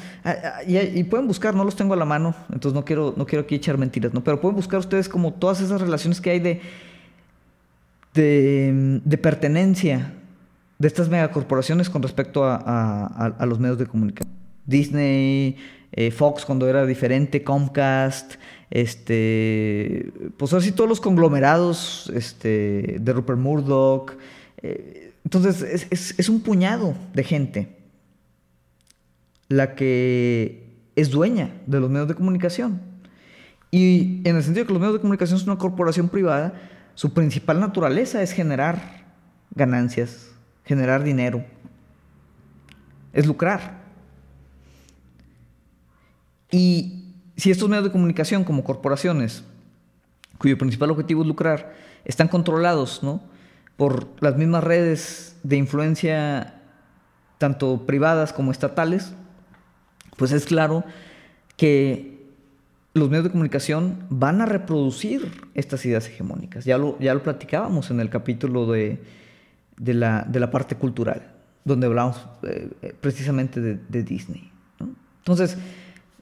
[0.67, 3.55] y, pueden buscar, no los tengo a la mano, entonces no quiero, no quiero aquí
[3.55, 4.23] echar mentiras, ¿no?
[4.23, 6.61] Pero pueden buscar ustedes como todas esas relaciones que hay de,
[8.13, 10.13] de, pertenencia
[10.79, 14.33] de estas megacorporaciones con respecto a, los medios de comunicación.
[14.65, 15.57] Disney,
[16.11, 18.35] Fox cuando era diferente, Comcast,
[18.69, 24.13] este, pues así todos los conglomerados este, de Rupert Murdoch.
[24.61, 27.77] Eh, entonces es, un puñado de gente
[29.47, 32.81] la que es dueña de los medios de comunicación.
[33.71, 36.53] Y en el sentido de que los medios de comunicación son una corporación privada,
[36.95, 39.05] su principal naturaleza es generar
[39.55, 40.28] ganancias,
[40.69, 41.43] generar dinero,
[43.11, 43.79] es lucrar.
[46.51, 49.43] Y si estos medios de comunicación como corporaciones,
[50.37, 51.73] cuyo principal objetivo es lucrar,
[52.05, 53.19] están controlados ¿no?
[53.77, 56.61] por las mismas redes de influencia,
[57.39, 59.11] tanto privadas como estatales,
[60.17, 60.83] pues es claro
[61.57, 62.27] que
[62.93, 66.63] los medios de comunicación van a reproducir estas ideas hegemónicas.
[66.63, 69.01] Ya lo, ya lo platicábamos en el capítulo de,
[69.79, 71.31] de, la, de la, parte cultural,
[71.65, 74.51] donde hablamos eh, eh, precisamente de, de Disney.
[75.19, 75.57] Entonces,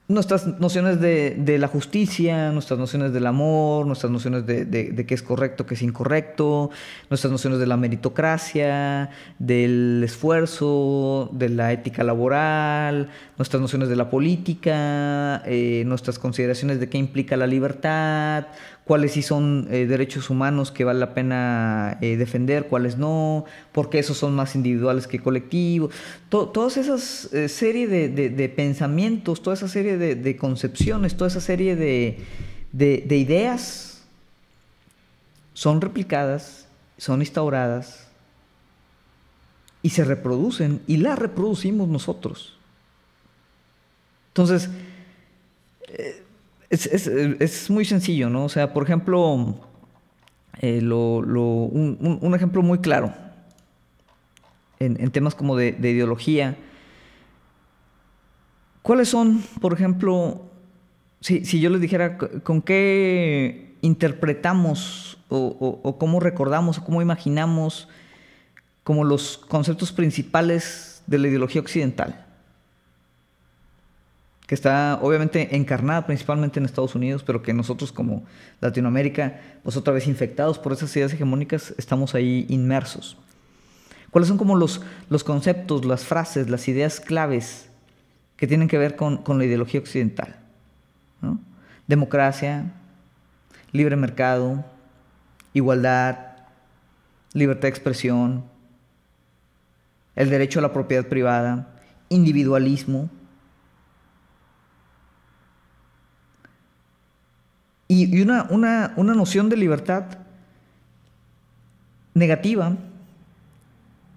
[0.09, 5.21] nuestras nociones de, la justicia, nuestras nociones del amor, nuestras nociones de, de, qué es
[5.21, 6.69] correcto, qué es incorrecto,
[7.09, 14.09] nuestras nociones de la meritocracia, del esfuerzo, de la ética laboral, nuestras nociones de la
[14.09, 18.47] política, eh, nuestras consideraciones de qué implica la libertad,
[18.87, 23.99] cuáles sí son eh, derechos humanos que vale la pena eh, defender, cuáles no, porque
[23.99, 25.93] esos son más individuales que colectivos.
[26.29, 32.17] todas esas eh, serie de, pensamientos, toda esa serie de, concepciones, toda esa serie de,
[33.09, 34.03] ideas
[35.53, 38.07] son replicadas, son instauradas
[39.81, 42.57] y se reproducen y las reproducimos nosotros.
[44.29, 44.69] Entonces,
[46.69, 48.45] Es, muy sencillo, ¿no?
[48.45, 49.55] O sea, por ejemplo,
[50.59, 53.13] eh, un, ejemplo muy claro
[54.79, 56.57] en, temas como de, ideología.
[58.81, 60.41] ¿Cuáles son, por ejemplo,
[61.21, 67.87] si, yo les dijera con qué interpretamos o, cómo recordamos o cómo imaginamos
[68.83, 72.26] como los conceptos principales de la ideología occidental?
[74.47, 78.23] Que está obviamente encarnada principalmente en Estados Unidos, pero que nosotros como
[78.61, 83.17] Latinoamérica, pues otra vez infectados por esas ideas hegemónicas, estamos ahí inmersos.
[84.09, 87.69] ¿Cuáles son como los, los conceptos, las frases, las ideas claves
[88.37, 90.37] que tienen que ver con, la ideología occidental?
[91.85, 92.73] Democracia,
[93.73, 94.63] libre mercado,
[95.53, 96.19] igualdad,
[97.33, 98.45] libertad de expresión,
[100.15, 101.75] el derecho a la propiedad privada,
[102.09, 103.09] individualismo,
[107.87, 108.43] Y, una,
[108.97, 110.03] una, noción de libertad
[112.13, 112.75] negativa,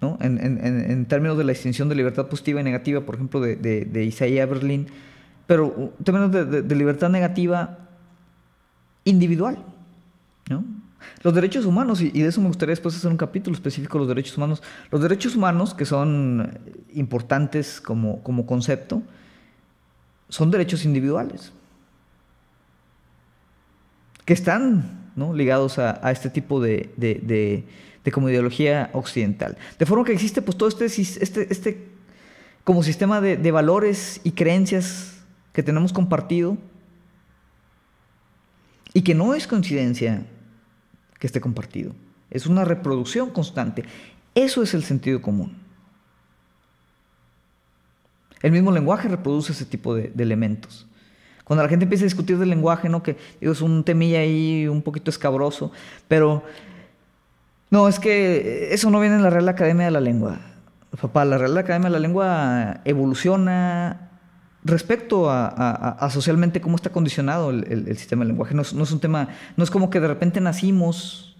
[0.01, 0.19] ¿no?
[0.21, 4.47] en, términos de la distinción de libertad positiva y negativa, por ejemplo, de, de, Isaiah
[4.47, 4.89] Berlin,
[5.47, 7.79] pero en términos de, libertad negativa
[9.05, 9.59] individual.
[10.49, 10.65] ¿no?
[11.23, 14.09] Los derechos humanos, y, de eso me gustaría después hacer un capítulo específico de los
[14.09, 16.59] derechos humanos, los derechos humanos, que son
[16.93, 19.01] importantes como, como concepto,
[20.29, 21.53] son derechos individuales
[24.25, 25.01] que están
[25.35, 27.65] ligados a, este tipo de,
[28.13, 29.57] como ideología occidental.
[29.79, 31.89] De forma que existe pues todo este, este, este
[32.65, 36.57] como sistema de, valores y creencias que tenemos compartido
[38.93, 40.27] y que no es coincidencia
[41.19, 41.95] que esté compartido,
[42.31, 43.85] es una reproducción constante.
[44.35, 45.59] Eso es el sentido común.
[48.43, 50.87] El mismo lenguaje reproduce ese tipo de elementos.
[51.51, 53.03] Cuando la gente empieza a discutir del lenguaje, ¿no?
[53.03, 55.73] Que es un temilla ahí un poquito escabroso,
[56.07, 56.45] pero
[57.71, 60.39] no, es que eso no viene en la Real Academia de la Lengua.
[61.01, 64.11] Papá, la Real Academia de la Lengua evoluciona
[64.63, 68.55] respecto a, socialmente cómo está condicionado el, sistema del lenguaje.
[68.55, 71.37] No es, no es, un tema, no es como que de repente nacimos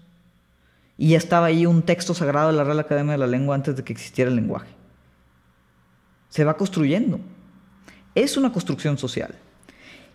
[0.97, 3.77] y ya estaba ahí un texto sagrado de la Real Academia de la Lengua antes
[3.77, 4.71] de que existiera el lenguaje.
[6.27, 7.21] Se va construyendo.
[8.13, 9.33] Es una construcción social.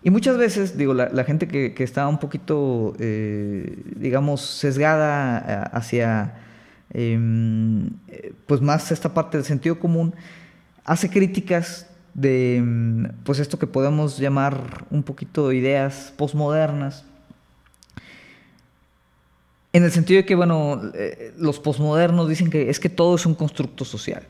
[0.07, 6.33] Y muchas veces, digo, la, gente que, está un poquito, eh, digamos, sesgada eh, hacia,
[6.93, 7.89] em,
[8.45, 10.15] pues más esta parte del sentido común,
[10.85, 17.03] hace críticas de, em, pues esto que podemos llamar un poquito ideas postmodernas.
[19.73, 23.25] En el sentido de que, bueno, eh, los postmodernos dicen que es que todo es
[23.25, 24.23] un constructo social.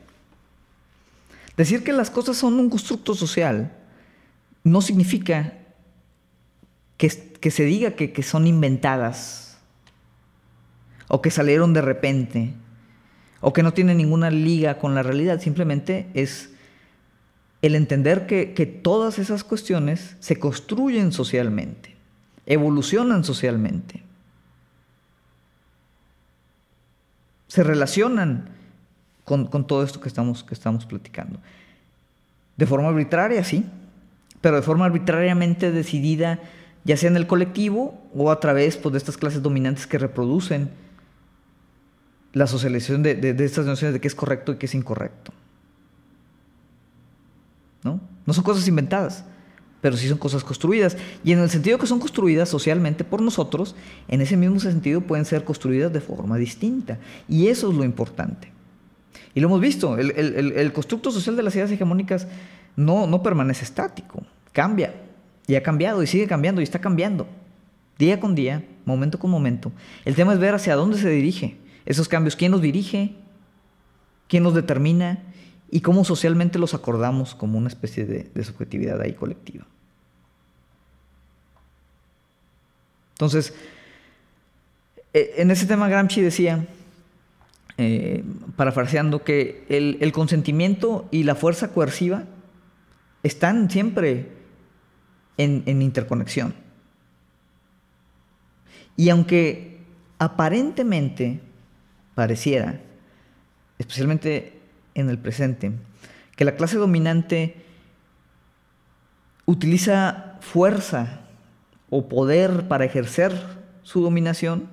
[1.56, 3.70] Decir que las cosas son un constructo social
[4.64, 5.52] no significa
[6.98, 9.58] que, se diga que, son inventadas
[11.06, 12.52] o que salieron de repente
[13.40, 16.50] o que no tienen ninguna liga con la realidad, simplemente es
[17.62, 21.96] el entender que, que, todas esas cuestiones se construyen socialmente,
[22.46, 24.02] evolucionan socialmente,
[27.46, 28.50] se relacionan
[29.24, 31.38] con, con, todo esto que estamos, que estamos platicando.
[32.56, 33.64] De forma arbitraria, sí,
[34.40, 36.40] pero de forma arbitrariamente decidida,
[36.84, 40.70] ya sea en el colectivo o a través pues, de estas clases dominantes que reproducen
[42.32, 45.32] la socialización de, estas nociones de qué es correcto y qué es incorrecto.
[47.82, 48.00] ¿No?
[48.26, 49.24] No son cosas inventadas,
[49.80, 50.96] pero sí son cosas construidas.
[51.24, 53.74] Y en el sentido que son construidas socialmente por nosotros,
[54.08, 56.98] en ese mismo sentido pueden ser construidas de forma distinta.
[57.28, 58.52] Y eso es lo importante.
[59.34, 62.26] Y lo hemos visto, el, constructo social de las ideas hegemónicas
[62.76, 64.94] no, no permanece estático, cambia.
[65.48, 67.26] Y ha cambiado y sigue cambiando y está cambiando.
[67.98, 69.72] Día con día, momento con momento.
[70.04, 71.56] El tema es ver hacia dónde se dirige
[71.88, 73.14] esos cambios, quién los dirige,
[74.28, 75.22] quién los determina
[75.70, 79.66] y cómo socialmente los acordamos como una especie de, subjetividad ahí colectiva.
[83.14, 83.54] Entonces,
[85.14, 86.66] e, en ese tema Gramsci decía,
[87.78, 88.22] eh,
[88.56, 92.24] parafraseando, que el, consentimiento y la fuerza coerciva
[93.22, 94.37] están siempre
[95.38, 96.54] en, interconexión.
[98.96, 99.78] Y aunque
[100.18, 101.40] aparentemente
[102.14, 102.80] pareciera,
[103.78, 104.60] especialmente
[104.94, 105.72] en el presente,
[106.36, 107.64] que la clase dominante
[109.46, 111.20] utiliza fuerza
[111.88, 113.32] o poder para ejercer
[113.82, 114.68] su dominación,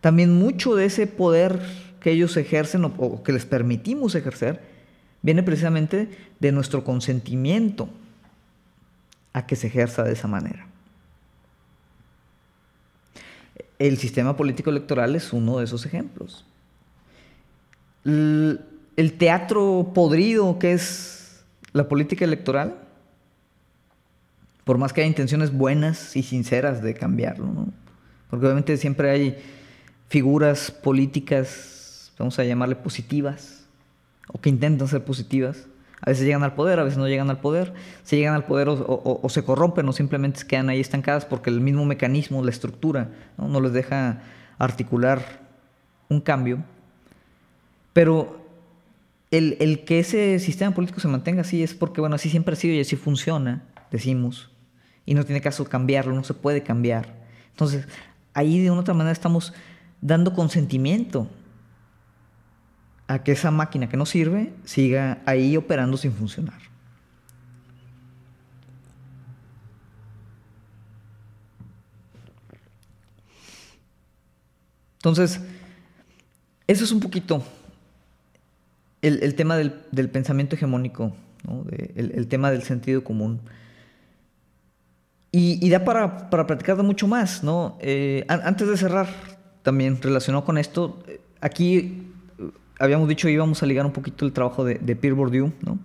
[0.00, 1.60] también mucho de ese poder
[2.00, 4.62] que ellos ejercen o, que les permitimos ejercer
[5.22, 7.88] viene precisamente de nuestro consentimiento
[9.38, 10.66] a que se ejerza de esa manera.
[13.78, 16.44] El sistema político electoral es uno de esos ejemplos.
[18.04, 22.78] El teatro podrido que es la política electoral,
[24.64, 27.68] por más que haya intenciones buenas y sinceras de cambiarlo,
[28.28, 29.38] porque obviamente siempre hay
[30.08, 33.66] figuras políticas, vamos a llamarle positivas,
[34.26, 35.66] o que intentan ser positivas,
[36.00, 37.74] a veces llegan al poder, a veces no llegan al poder.
[38.04, 41.84] Se llegan al poder o, se corrompen o simplemente quedan ahí estancadas porque el mismo
[41.84, 44.22] mecanismo, la estructura, no, les deja
[44.58, 45.40] articular
[46.08, 46.62] un cambio.
[47.92, 48.46] Pero
[49.30, 52.74] el, que ese sistema político se mantenga así es porque, bueno, así siempre ha sido
[52.74, 54.50] y así funciona, decimos.
[55.04, 57.16] Y no tiene caso cambiarlo, no se puede cambiar.
[57.50, 57.88] Entonces,
[58.34, 59.52] ahí de una otra manera estamos
[60.00, 61.28] dando consentimiento
[63.08, 66.60] a que esa máquina que no sirve siga ahí operando sin funcionar.
[74.98, 75.40] Entonces,
[76.66, 77.42] eso es un poquito
[79.00, 81.14] el, tema del, pensamiento hegemónico,
[81.96, 83.40] el, tema del sentido común.
[85.30, 87.42] Y, da para, para, platicar mucho más.
[87.42, 87.78] ¿no?
[87.80, 89.08] Eh, antes de cerrar,
[89.62, 92.07] también relacionado con esto, eh, aquí
[92.78, 95.78] habíamos dicho íbamos a ligar un poquito el trabajo de, Pierre Bourdieu, ¿no?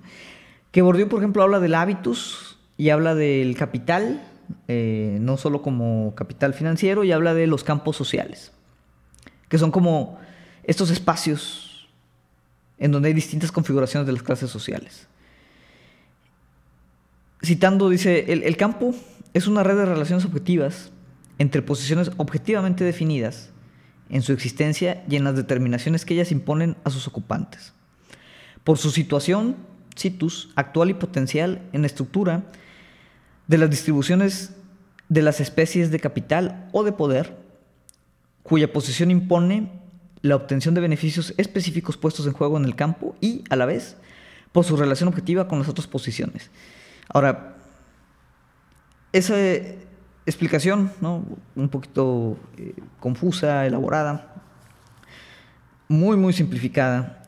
[0.72, 4.24] Que Bourdieu, por ejemplo, habla del hábitus y habla del capital,
[4.68, 8.52] eh, no solo como capital financiero, y habla de los campos sociales,
[9.50, 10.20] que son como
[10.64, 11.88] estos espacios
[12.80, 15.08] en donde hay distintas configuraciones de las clases sociales.
[17.44, 18.96] Citando, dice, el campo
[19.34, 20.92] es una red de relaciones objetivas
[21.38, 23.53] entre posiciones objetivamente definidas
[24.14, 27.74] en su existencia y en las determinaciones que ellas imponen a sus ocupantes.
[28.64, 29.58] Por su situación,
[29.96, 32.44] situs, actual y potencial en la estructura
[33.48, 34.52] de las distribuciones
[35.10, 37.36] de las especies de capital o de poder,
[38.44, 39.72] cuya posición impone
[40.22, 43.98] la obtención de beneficios específicos puestos en juego en el campo y, a la vez,
[44.52, 46.52] por su relación objetiva con las otras posiciones.
[47.10, 47.58] Ahora,
[49.12, 49.36] esa
[50.26, 51.24] explicación, ¿no?
[51.56, 54.34] un poquito eh, confusa, elaborada,
[55.88, 57.24] muy, muy simplificada.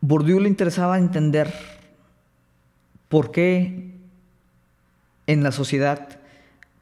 [0.00, 1.52] Bourdieu le interesaba entender
[3.08, 3.98] por qué
[5.26, 6.20] en la sociedad,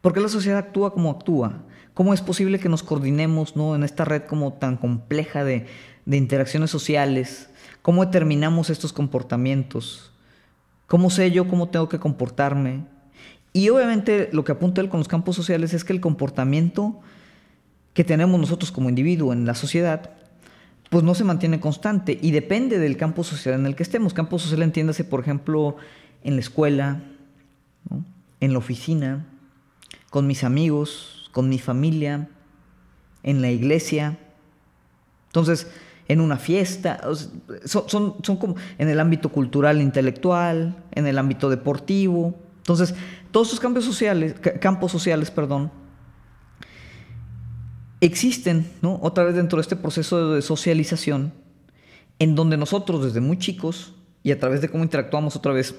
[0.01, 1.65] por qué la sociedad actúa como actúa,
[1.95, 3.75] cómo es posible que nos coordinemos ¿no?
[3.75, 5.67] en esta red como tan compleja de,
[6.07, 7.51] de interacciones sociales,
[7.83, 10.13] cómo determinamos estos comportamientos,
[10.87, 12.85] cómo sé yo cómo tengo que comportarme,
[13.59, 17.01] y obviamente lo que apunta él con los campos sociales es que el comportamiento
[17.93, 20.11] que tenemos nosotros como individuo en la sociedad,
[20.91, 24.15] pues no se mantiene constante y depende del campo social en el que estemos.
[24.15, 25.75] Campo social entiéndase, por ejemplo,
[26.23, 27.03] en la escuela,
[28.39, 29.27] en la oficina,
[30.11, 32.29] con mis amigos, con mi familia,
[33.25, 34.19] en la iglesia.
[35.31, 35.67] Entonces,
[36.07, 37.01] en una fiesta,
[37.65, 42.37] son, son como en el ámbito cultural, intelectual, en el ámbito deportivo.
[42.59, 42.95] Entonces,
[43.31, 45.71] todos esos cambios sociales, campos sociales, perdón,
[48.01, 48.99] existen, ¿no?
[49.03, 51.33] Otra vez dentro de este proceso de socialización,
[52.19, 55.75] en donde nosotros desde muy chicos y a través de cómo interactuamos otra vez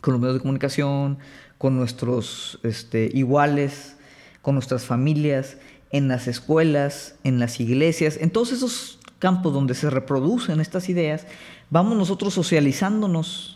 [0.00, 1.18] con los medios de comunicación,
[1.58, 3.96] con nuestros este, iguales,
[4.42, 5.56] con nuestras familias,
[5.90, 11.26] en las escuelas, en las iglesias, en todos esos campos donde se reproducen estas ideas,
[11.70, 13.55] vamos nosotros socializándonos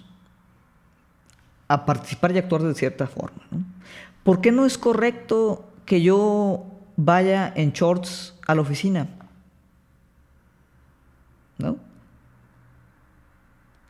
[1.71, 3.45] a participar y actuar de cierta forma.
[4.25, 6.65] ¿Por qué no es correcto que yo
[6.97, 9.07] vaya en shorts a la oficina?
[11.59, 11.77] ¿No?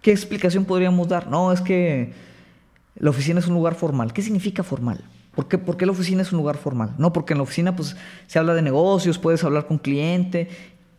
[0.02, 1.28] ¿Qué explicación podríamos dar?
[1.28, 2.12] No, es que
[2.96, 4.12] la oficina es un lugar formal.
[4.12, 5.02] ¿Qué significa formal?
[5.34, 6.94] ¿Por qué, ¿Por qué, la oficina es un lugar formal?
[6.98, 10.50] No, porque en la oficina pues, se habla de negocios, puedes hablar con cliente.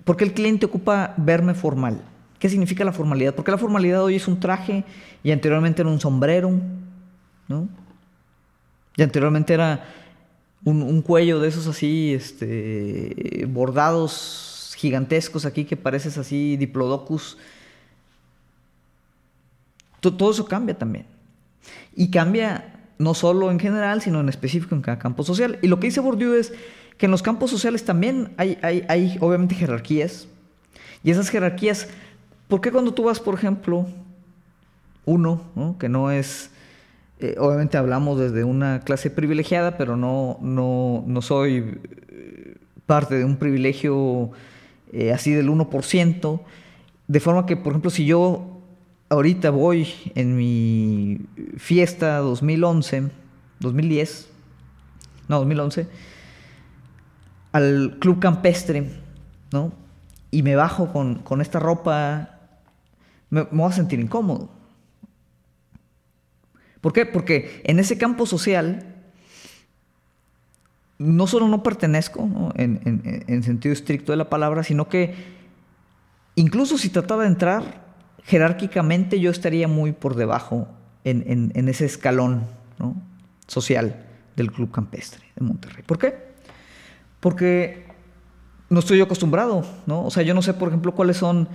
[0.04, 2.02] ¿Por qué el cliente ocupa verme formal?
[2.41, 3.36] ¿Qué significa la formalidad?
[3.36, 4.84] Porque la formalidad hoy es un traje
[5.23, 6.52] y anteriormente era un sombrero,
[7.48, 7.69] ¿no?
[8.98, 9.85] Y anteriormente era
[10.63, 17.37] un, cuello de esos así, este, bordados gigantescos aquí que pareces así diplodocus.
[20.00, 21.06] Todo eso cambia también.
[21.96, 25.60] Y cambia no solo en general, sino en específico en cada campo social.
[25.62, 26.52] Y lo que dice Bourdieu es
[26.98, 30.27] que en los campos sociales también hay, hay, hay obviamente jerarquías.
[31.04, 31.87] Y esas jerarquías
[32.52, 33.87] ¿Por qué cuando tú vas, por ejemplo,
[35.06, 36.52] uno, que no es,
[37.21, 41.79] eh, obviamente hablamos desde una clase privilegiada, pero no, no, soy
[42.10, 44.31] eh, parte de un privilegio
[44.91, 46.41] eh, así del 1%,
[47.08, 48.60] de forma que, por ejemplo, si yo
[49.08, 51.21] ahorita voy en mi
[51.56, 53.12] fiesta 2011,
[53.62, 54.29] 2010,
[55.29, 55.87] no, 2011,
[57.54, 58.89] al club campestre,
[59.54, 59.71] ¿no?
[60.31, 62.40] Y me bajo con, esta ropa,
[63.32, 64.50] me, voy a sentir incómodo.
[66.82, 67.06] ¿Por qué?
[67.08, 68.88] Porque en ese campo social
[71.00, 75.15] no solo no pertenezco En, sentido estricto de la palabra, sino que
[76.36, 77.86] incluso si trataba de entrar,
[78.23, 80.67] jerárquicamente yo estaría muy por debajo
[81.04, 82.44] en, ese escalón
[83.48, 84.06] social
[84.36, 85.84] del Club Campestre de Monterrey.
[85.84, 86.15] ¿Por qué?
[87.19, 87.86] Porque
[88.69, 90.06] no estoy yo acostumbrado, ¿no?
[90.06, 91.48] O sea, yo no sé, por ejemplo, cuáles son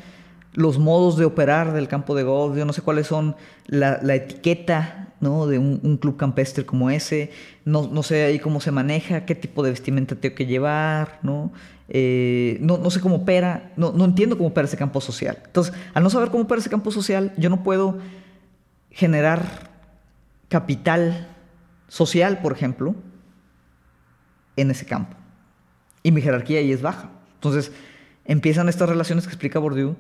[0.57, 3.37] los modos de operar del campo de golf, yo no sé cuáles son
[3.67, 5.47] la, la etiqueta ¿no?
[5.47, 7.31] De un, club campestre como ese.
[7.65, 11.53] No, no, sé ahí cómo se maneja, qué tipo de vestimenta tengo que llevar, ¿no?
[11.89, 15.39] Eh, no, no, sé cómo opera, no, no entiendo cómo opera ese campo social.
[15.45, 17.99] Entonces, al no saber cómo opera ese campo social, yo no puedo
[18.91, 19.71] generar
[20.49, 21.29] capital
[21.89, 22.95] social, por ejemplo,
[24.57, 25.17] en ese campo.
[26.03, 27.11] Y mi jerarquía ahí es baja.
[27.35, 27.73] Entonces,
[28.25, 29.97] empiezan estas relaciones que explica Bourdieu,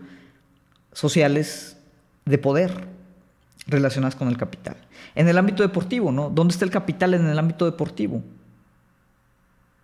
[0.96, 1.76] sociales
[2.24, 2.72] de poder,
[3.66, 4.76] relacionadas con el capital.
[5.14, 6.30] En el ámbito deportivo, ¿no?
[6.30, 8.22] ¿Dónde está el capital en el ámbito deportivo?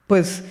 [0.06, 0.42] Pues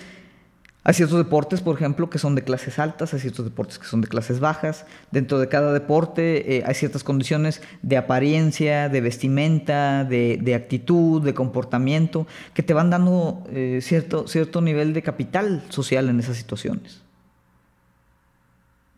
[0.84, 4.02] hay ciertos deportes, por ejemplo, que son de clases altas, hay ciertos deportes que son
[4.02, 4.86] de clases bajas.
[5.10, 11.34] Dentro de cada deporte eh, hay ciertas condiciones de apariencia, de vestimenta, de, actitud, de
[11.34, 17.01] comportamiento, que te van dando eh, cierto, cierto nivel de capital social en esas situaciones.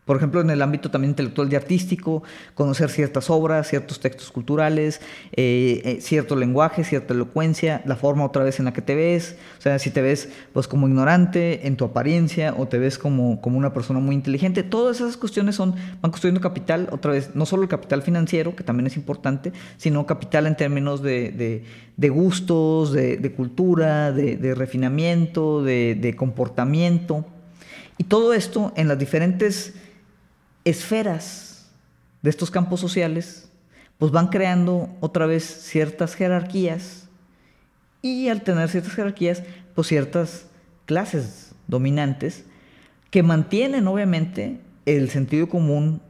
[0.04, 2.22] Por ejemplo, en el ámbito también intelectual y artístico,
[2.54, 5.00] conocer ciertas obras, ciertos textos culturales,
[5.32, 9.36] eh, eh, cierto lenguaje, cierta elocuencia, la forma otra vez en la que te ves,
[9.58, 13.40] o sea, si te ves pues como ignorante en tu apariencia o te ves como,
[13.40, 17.46] como una persona muy inteligente, todas esas cuestiones son, van construyendo capital, otra vez, no
[17.46, 21.64] solo el capital financiero, que también es importante, sino capital en términos de,
[21.96, 27.24] gustos, de, cultura, de, refinamiento, de comportamiento.
[27.96, 29.74] Y todo esto en las diferentes
[30.64, 31.70] esferas
[32.22, 33.50] de estos campos sociales,
[33.98, 37.08] pues van creando otra vez ciertas jerarquías
[38.02, 39.42] y al tener ciertas jerarquías,
[39.74, 40.46] pues ciertas
[40.86, 42.44] clases dominantes
[43.10, 46.02] que mantienen obviamente el sentido común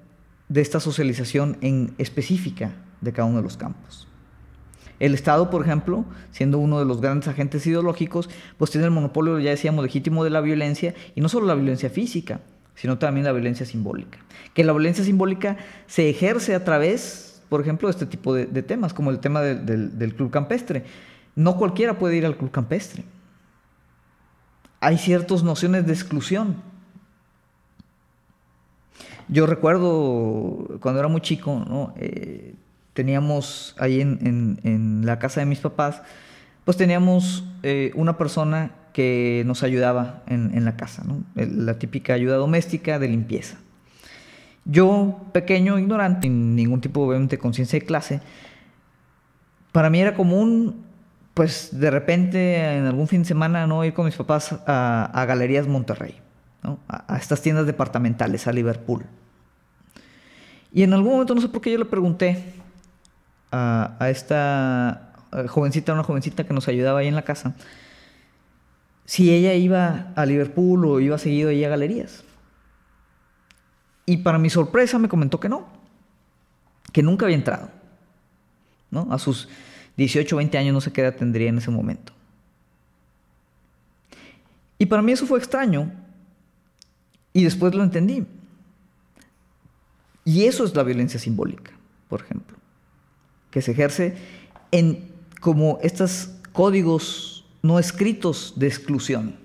[0.49, 4.09] de esta socialización en específica de cada uno de los campos.
[5.01, 9.39] El Estado, por ejemplo, siendo uno de los grandes agentes ideológicos, pues tiene el monopolio,
[9.39, 12.41] ya decíamos, legítimo de la violencia, y no solo la violencia física,
[12.75, 14.19] sino también la violencia simbólica.
[14.53, 15.57] Que la violencia simbólica
[15.87, 20.15] se ejerce a través, por ejemplo, de este tipo de, temas, como el tema del
[20.15, 20.85] club campestre.
[21.37, 23.05] No cualquiera puede ir al club campestre.
[24.81, 26.57] Hay ciertas nociones de exclusión.
[29.29, 32.55] Yo recuerdo cuando era muy chico, eh,
[32.93, 36.03] teníamos ahí en, la casa de mis papás,
[36.65, 41.03] pues teníamos eh, una persona que nos ayudaba en, la casa,
[41.35, 43.57] la típica ayuda doméstica de limpieza.
[44.65, 48.21] Yo, pequeño, ignorante, sin ningún tipo de conciencia de clase,
[49.73, 50.85] para mí era común,
[51.35, 53.85] pues de repente en algún fin de semana, ¿no?
[53.85, 56.21] ir con mis papás a, Galerías Monterrey,
[56.87, 59.05] a, estas tiendas departamentales, a Liverpool.
[60.73, 62.45] Y en algún momento, no sé por qué, yo le pregunté
[63.51, 65.15] a, a esta
[65.49, 67.57] jovencita, una jovencita que nos ayudaba ahí en la casa,
[69.05, 72.25] si ella iba a Liverpool o iba seguido ahí a galerías.
[74.07, 75.67] Y para mi sorpresa me comentó que no,
[76.93, 77.71] que nunca había entrado.
[78.91, 79.09] ¿no?
[79.11, 79.49] A sus
[79.97, 82.13] 18 o 20 años no sé qué edad tendría en ese momento.
[84.79, 85.91] Y para mí eso fue extraño.
[87.33, 88.27] Y después lo entendí.
[90.25, 91.73] Y eso es la violencia simbólica,
[92.09, 92.57] por ejemplo,
[93.51, 94.17] que se ejerce
[94.71, 97.34] en como estos códigos
[97.65, 99.37] no escritos de exclusión.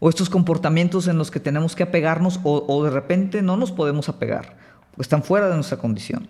[0.00, 4.08] O estos comportamientos en los que tenemos que apegarnos o, de repente no nos podemos
[4.08, 4.56] apegar,
[4.90, 6.26] porque están fuera de nuestra condición,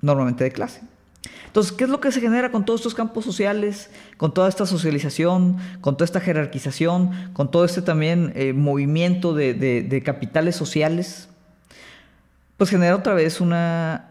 [0.00, 0.80] normalmente de clase.
[1.44, 4.64] Entonces, ¿qué es lo que se genera con todos estos campos sociales, con toda esta
[4.64, 11.28] socialización, con toda esta jerarquización, con todo este también eh, movimiento de capitales sociales?
[12.56, 14.09] Pues genera otra vez una,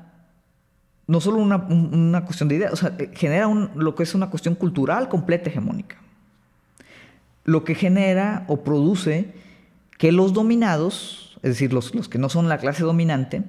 [1.10, 5.10] no solo una, cuestión de idea, o sea, genera lo que es una cuestión cultural
[5.10, 5.97] completa hegemónica.
[7.45, 9.34] Lo que genera o produce
[9.97, 13.41] que los dominados, es decir, los, los que no son la clase dominante,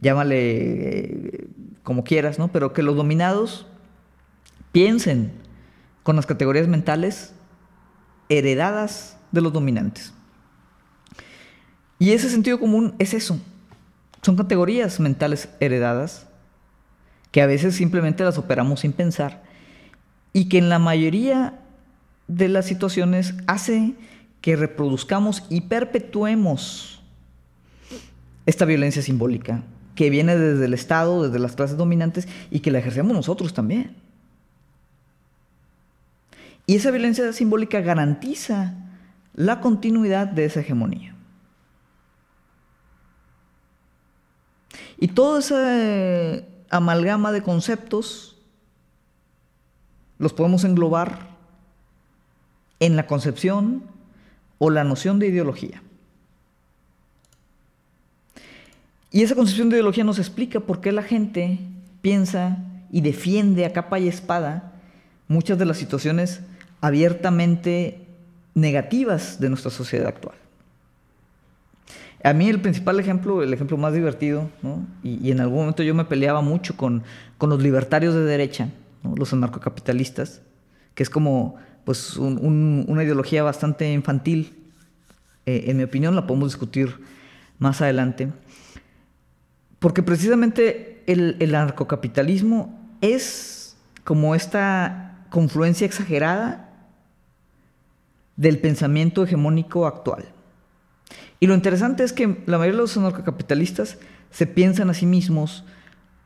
[0.00, 1.48] llámale eh,
[1.84, 2.48] como quieras, ¿no?
[2.48, 3.68] Pero que los dominados
[4.72, 5.30] piensen
[6.02, 7.34] con las categorías mentales
[8.28, 10.12] heredadas de los dominantes.
[12.00, 13.38] Y ese sentido común es eso.
[14.22, 16.27] Son categorías mentales heredadas
[17.30, 19.42] que a veces simplemente las operamos sin pensar
[20.32, 21.60] y que en la mayoría
[22.26, 23.94] de las situaciones hace
[24.40, 27.02] que reproduzcamos y perpetuemos
[28.46, 29.62] esta violencia simbólica
[29.94, 33.96] que viene desde el Estado, desde las clases dominantes y que la ejercemos nosotros también.
[36.66, 38.74] Y esa violencia simbólica garantiza
[39.34, 41.14] la continuidad de esa hegemonía.
[45.00, 48.36] Y toda esa amalgama de conceptos
[50.18, 51.28] los podemos englobar
[52.80, 53.82] en la concepción
[54.58, 55.82] o la noción de ideología.
[59.10, 61.58] Y esa concepción de ideología nos explica por qué la gente
[62.02, 62.58] piensa
[62.90, 64.72] y defiende a capa y espada
[65.28, 66.40] muchas de las situaciones
[66.80, 68.06] abiertamente
[68.54, 70.37] negativas de nuestra sociedad actual.
[72.24, 74.50] A mí el principal ejemplo, el ejemplo más divertido,
[75.02, 77.04] y, en algún momento yo me peleaba mucho con,
[77.40, 78.70] los libertarios de derecha,
[79.16, 80.42] los anarcocapitalistas,
[80.94, 84.54] que es como pues, una ideología bastante infantil.
[85.46, 86.94] Eh, en mi opinión la podemos discutir
[87.58, 88.28] más adelante.
[89.78, 96.68] Porque precisamente el anarcocapitalismo es como esta confluencia exagerada
[98.36, 100.24] del pensamiento hegemónico actual.
[101.40, 103.98] Y lo interesante es que la mayoría de los anarcocapitalistas
[104.30, 105.64] se piensan a sí mismos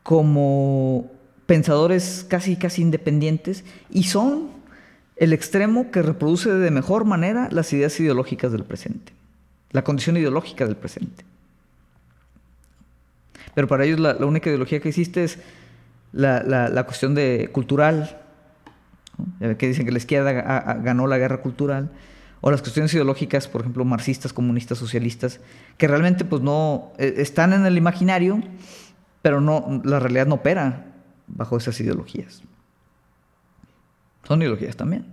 [0.01, 1.11] como
[1.45, 4.49] pensadores casi casi independientes y son
[5.15, 9.13] el extremo que reproduce de mejor manera las ideas ideológicas del presente,
[9.71, 11.23] la condición ideológica del presente.
[13.53, 15.37] Pero para ellos la, única ideología que existe es
[16.11, 18.19] la, cuestión de cultural,
[19.57, 20.31] que dicen que la izquierda
[20.81, 21.91] ganó la guerra cultural,
[22.45, 25.39] o las cuestiones ideológicas, por ejemplo, marxistas, comunistas, socialistas,
[25.77, 28.43] que realmente pues no eh, están en el imaginario,
[29.21, 30.87] pero no la realidad no opera
[31.25, 32.43] bajo esas ideologías.
[34.27, 35.05] Son ideologías también.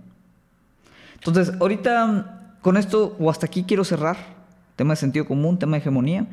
[1.13, 4.17] Entonces, ahorita con esto o hasta aquí quiero cerrar
[4.75, 6.27] tema de sentido común, tema de hegemonía,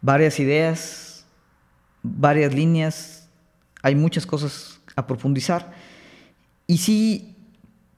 [0.00, 1.26] varias ideas,
[2.02, 3.28] varias líneas,
[3.82, 5.74] hay muchas cosas a profundizar.
[6.66, 7.31] Y sí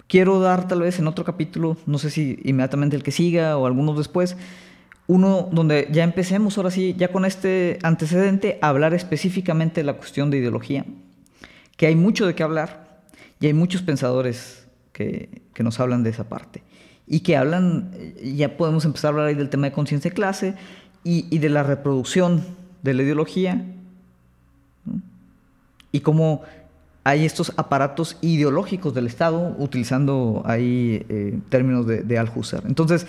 [0.09, 3.67] quiero dar tal vez en otro capítulo, no sé si inmediatamente el que siga o
[3.67, 4.37] algunos después,
[5.07, 9.95] uno donde ya empecemos ahora sí, ya con este antecedente, a hablar específicamente de la
[9.95, 10.85] cuestión de ideología,
[11.77, 13.03] que hay mucho de qué hablar
[13.41, 16.63] y hay muchos pensadores que, nos hablan de esa parte
[17.07, 17.91] y que hablan,
[18.23, 20.55] ya podemos empezar a hablar ahí del tema de conciencia de clase
[21.05, 22.45] y, y, de la reproducción
[22.83, 23.65] de la ideología
[25.93, 26.43] y cómo
[27.05, 32.63] hay estos aparatos ideológicos del Estado, utilizando ahí eh, términos de, de Althusser.
[32.67, 33.07] Entonces,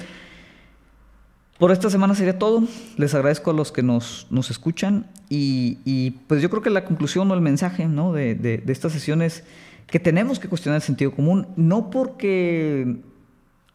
[1.58, 2.64] por esta semana sería todo.
[2.98, 7.32] Les agradezco a los que nos, nos escuchan y, pues yo creo que la conclusión
[7.32, 8.12] o el mensaje ¿no?
[8.12, 9.46] de, de, de esta sesión es
[9.88, 12.98] que tenemos que cuestionar el sentido común, no porque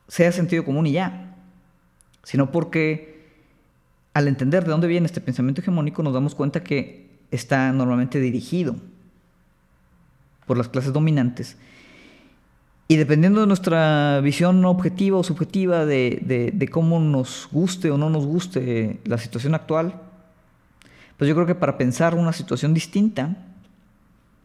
[0.07, 1.37] sea sentido común y ya,
[2.25, 3.31] sino porque
[4.13, 8.77] al entender de dónde viene este pensamiento hegemónico nos damos cuenta que está normalmente dirigido
[10.51, 11.57] por las clases dominantes.
[12.89, 18.27] Y dependiendo de nuestra visión objetiva o subjetiva de, cómo nos guste o no nos
[18.27, 20.03] guste la situación actual,
[21.17, 23.37] pues yo creo que para pensar una situación distinta,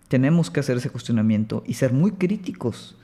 [0.07, 2.95] tenemos que hacer ese cuestionamiento y ser muy críticos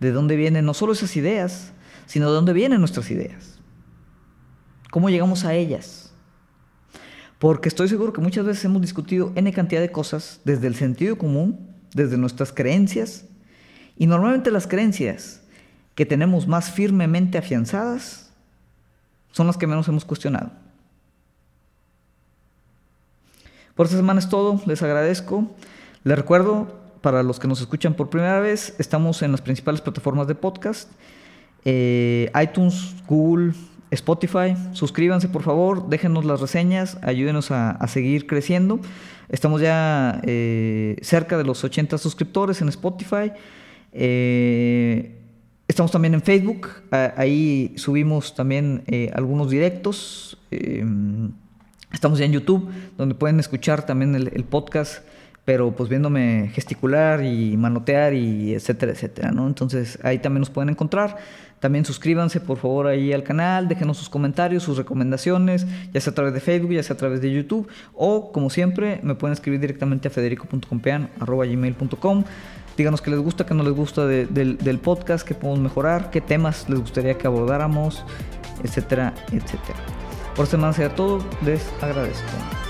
[0.00, 1.70] de dónde vienen no solo esas ideas,
[2.06, 3.60] sino de dónde vienen nuestras ideas.
[4.90, 6.12] ¿Cómo llegamos a ellas?
[7.38, 11.16] Porque estoy seguro que muchas veces hemos discutido N cantidad de cosas desde el sentido
[11.16, 13.24] común desde nuestras creencias.
[13.96, 15.42] Y normalmente las creencias
[15.94, 18.30] que tenemos más firmemente afianzadas
[19.32, 20.50] son las que menos hemos cuestionado.
[23.74, 25.50] Por esta semana es todo, les agradezco.
[26.04, 30.26] Les recuerdo, para los que nos escuchan por primera vez, estamos en las principales plataformas
[30.26, 30.90] de podcast,
[31.64, 33.54] eh, iTunes, Google,
[33.90, 34.54] Spotify.
[34.72, 38.80] Suscríbanse por favor, déjenos las reseñas, ayúdenos a, seguir creciendo.
[39.28, 43.32] Estamos ya eh, cerca de los 80 suscriptores en Spotify.
[43.92, 45.16] Eh,
[45.66, 46.68] estamos también en Facebook,
[47.16, 50.38] ahí subimos también eh, algunos directos.
[51.92, 55.02] estamos ya en YouTube, donde pueden escuchar también el, podcast
[55.44, 59.46] pero pues viéndome gesticular y manotear y etcétera, etcétera, ¿no?
[59.46, 61.16] Entonces ahí también nos pueden encontrar.
[61.60, 66.14] También suscríbanse por favor ahí al canal, déjenos sus comentarios, sus recomendaciones, ya sea a
[66.14, 69.60] través de Facebook, ya sea a través de YouTube, o como siempre me pueden escribir
[69.60, 72.24] directamente a federico.compean.gmail.com.
[72.78, 76.66] Díganos qué les gusta, qué no les gusta del podcast, qué podemos mejorar, qué temas
[76.70, 78.06] les gustaría que abordáramos,
[78.64, 79.78] etcétera, etcétera.
[80.34, 82.69] Por semana sería todo, les agradezco.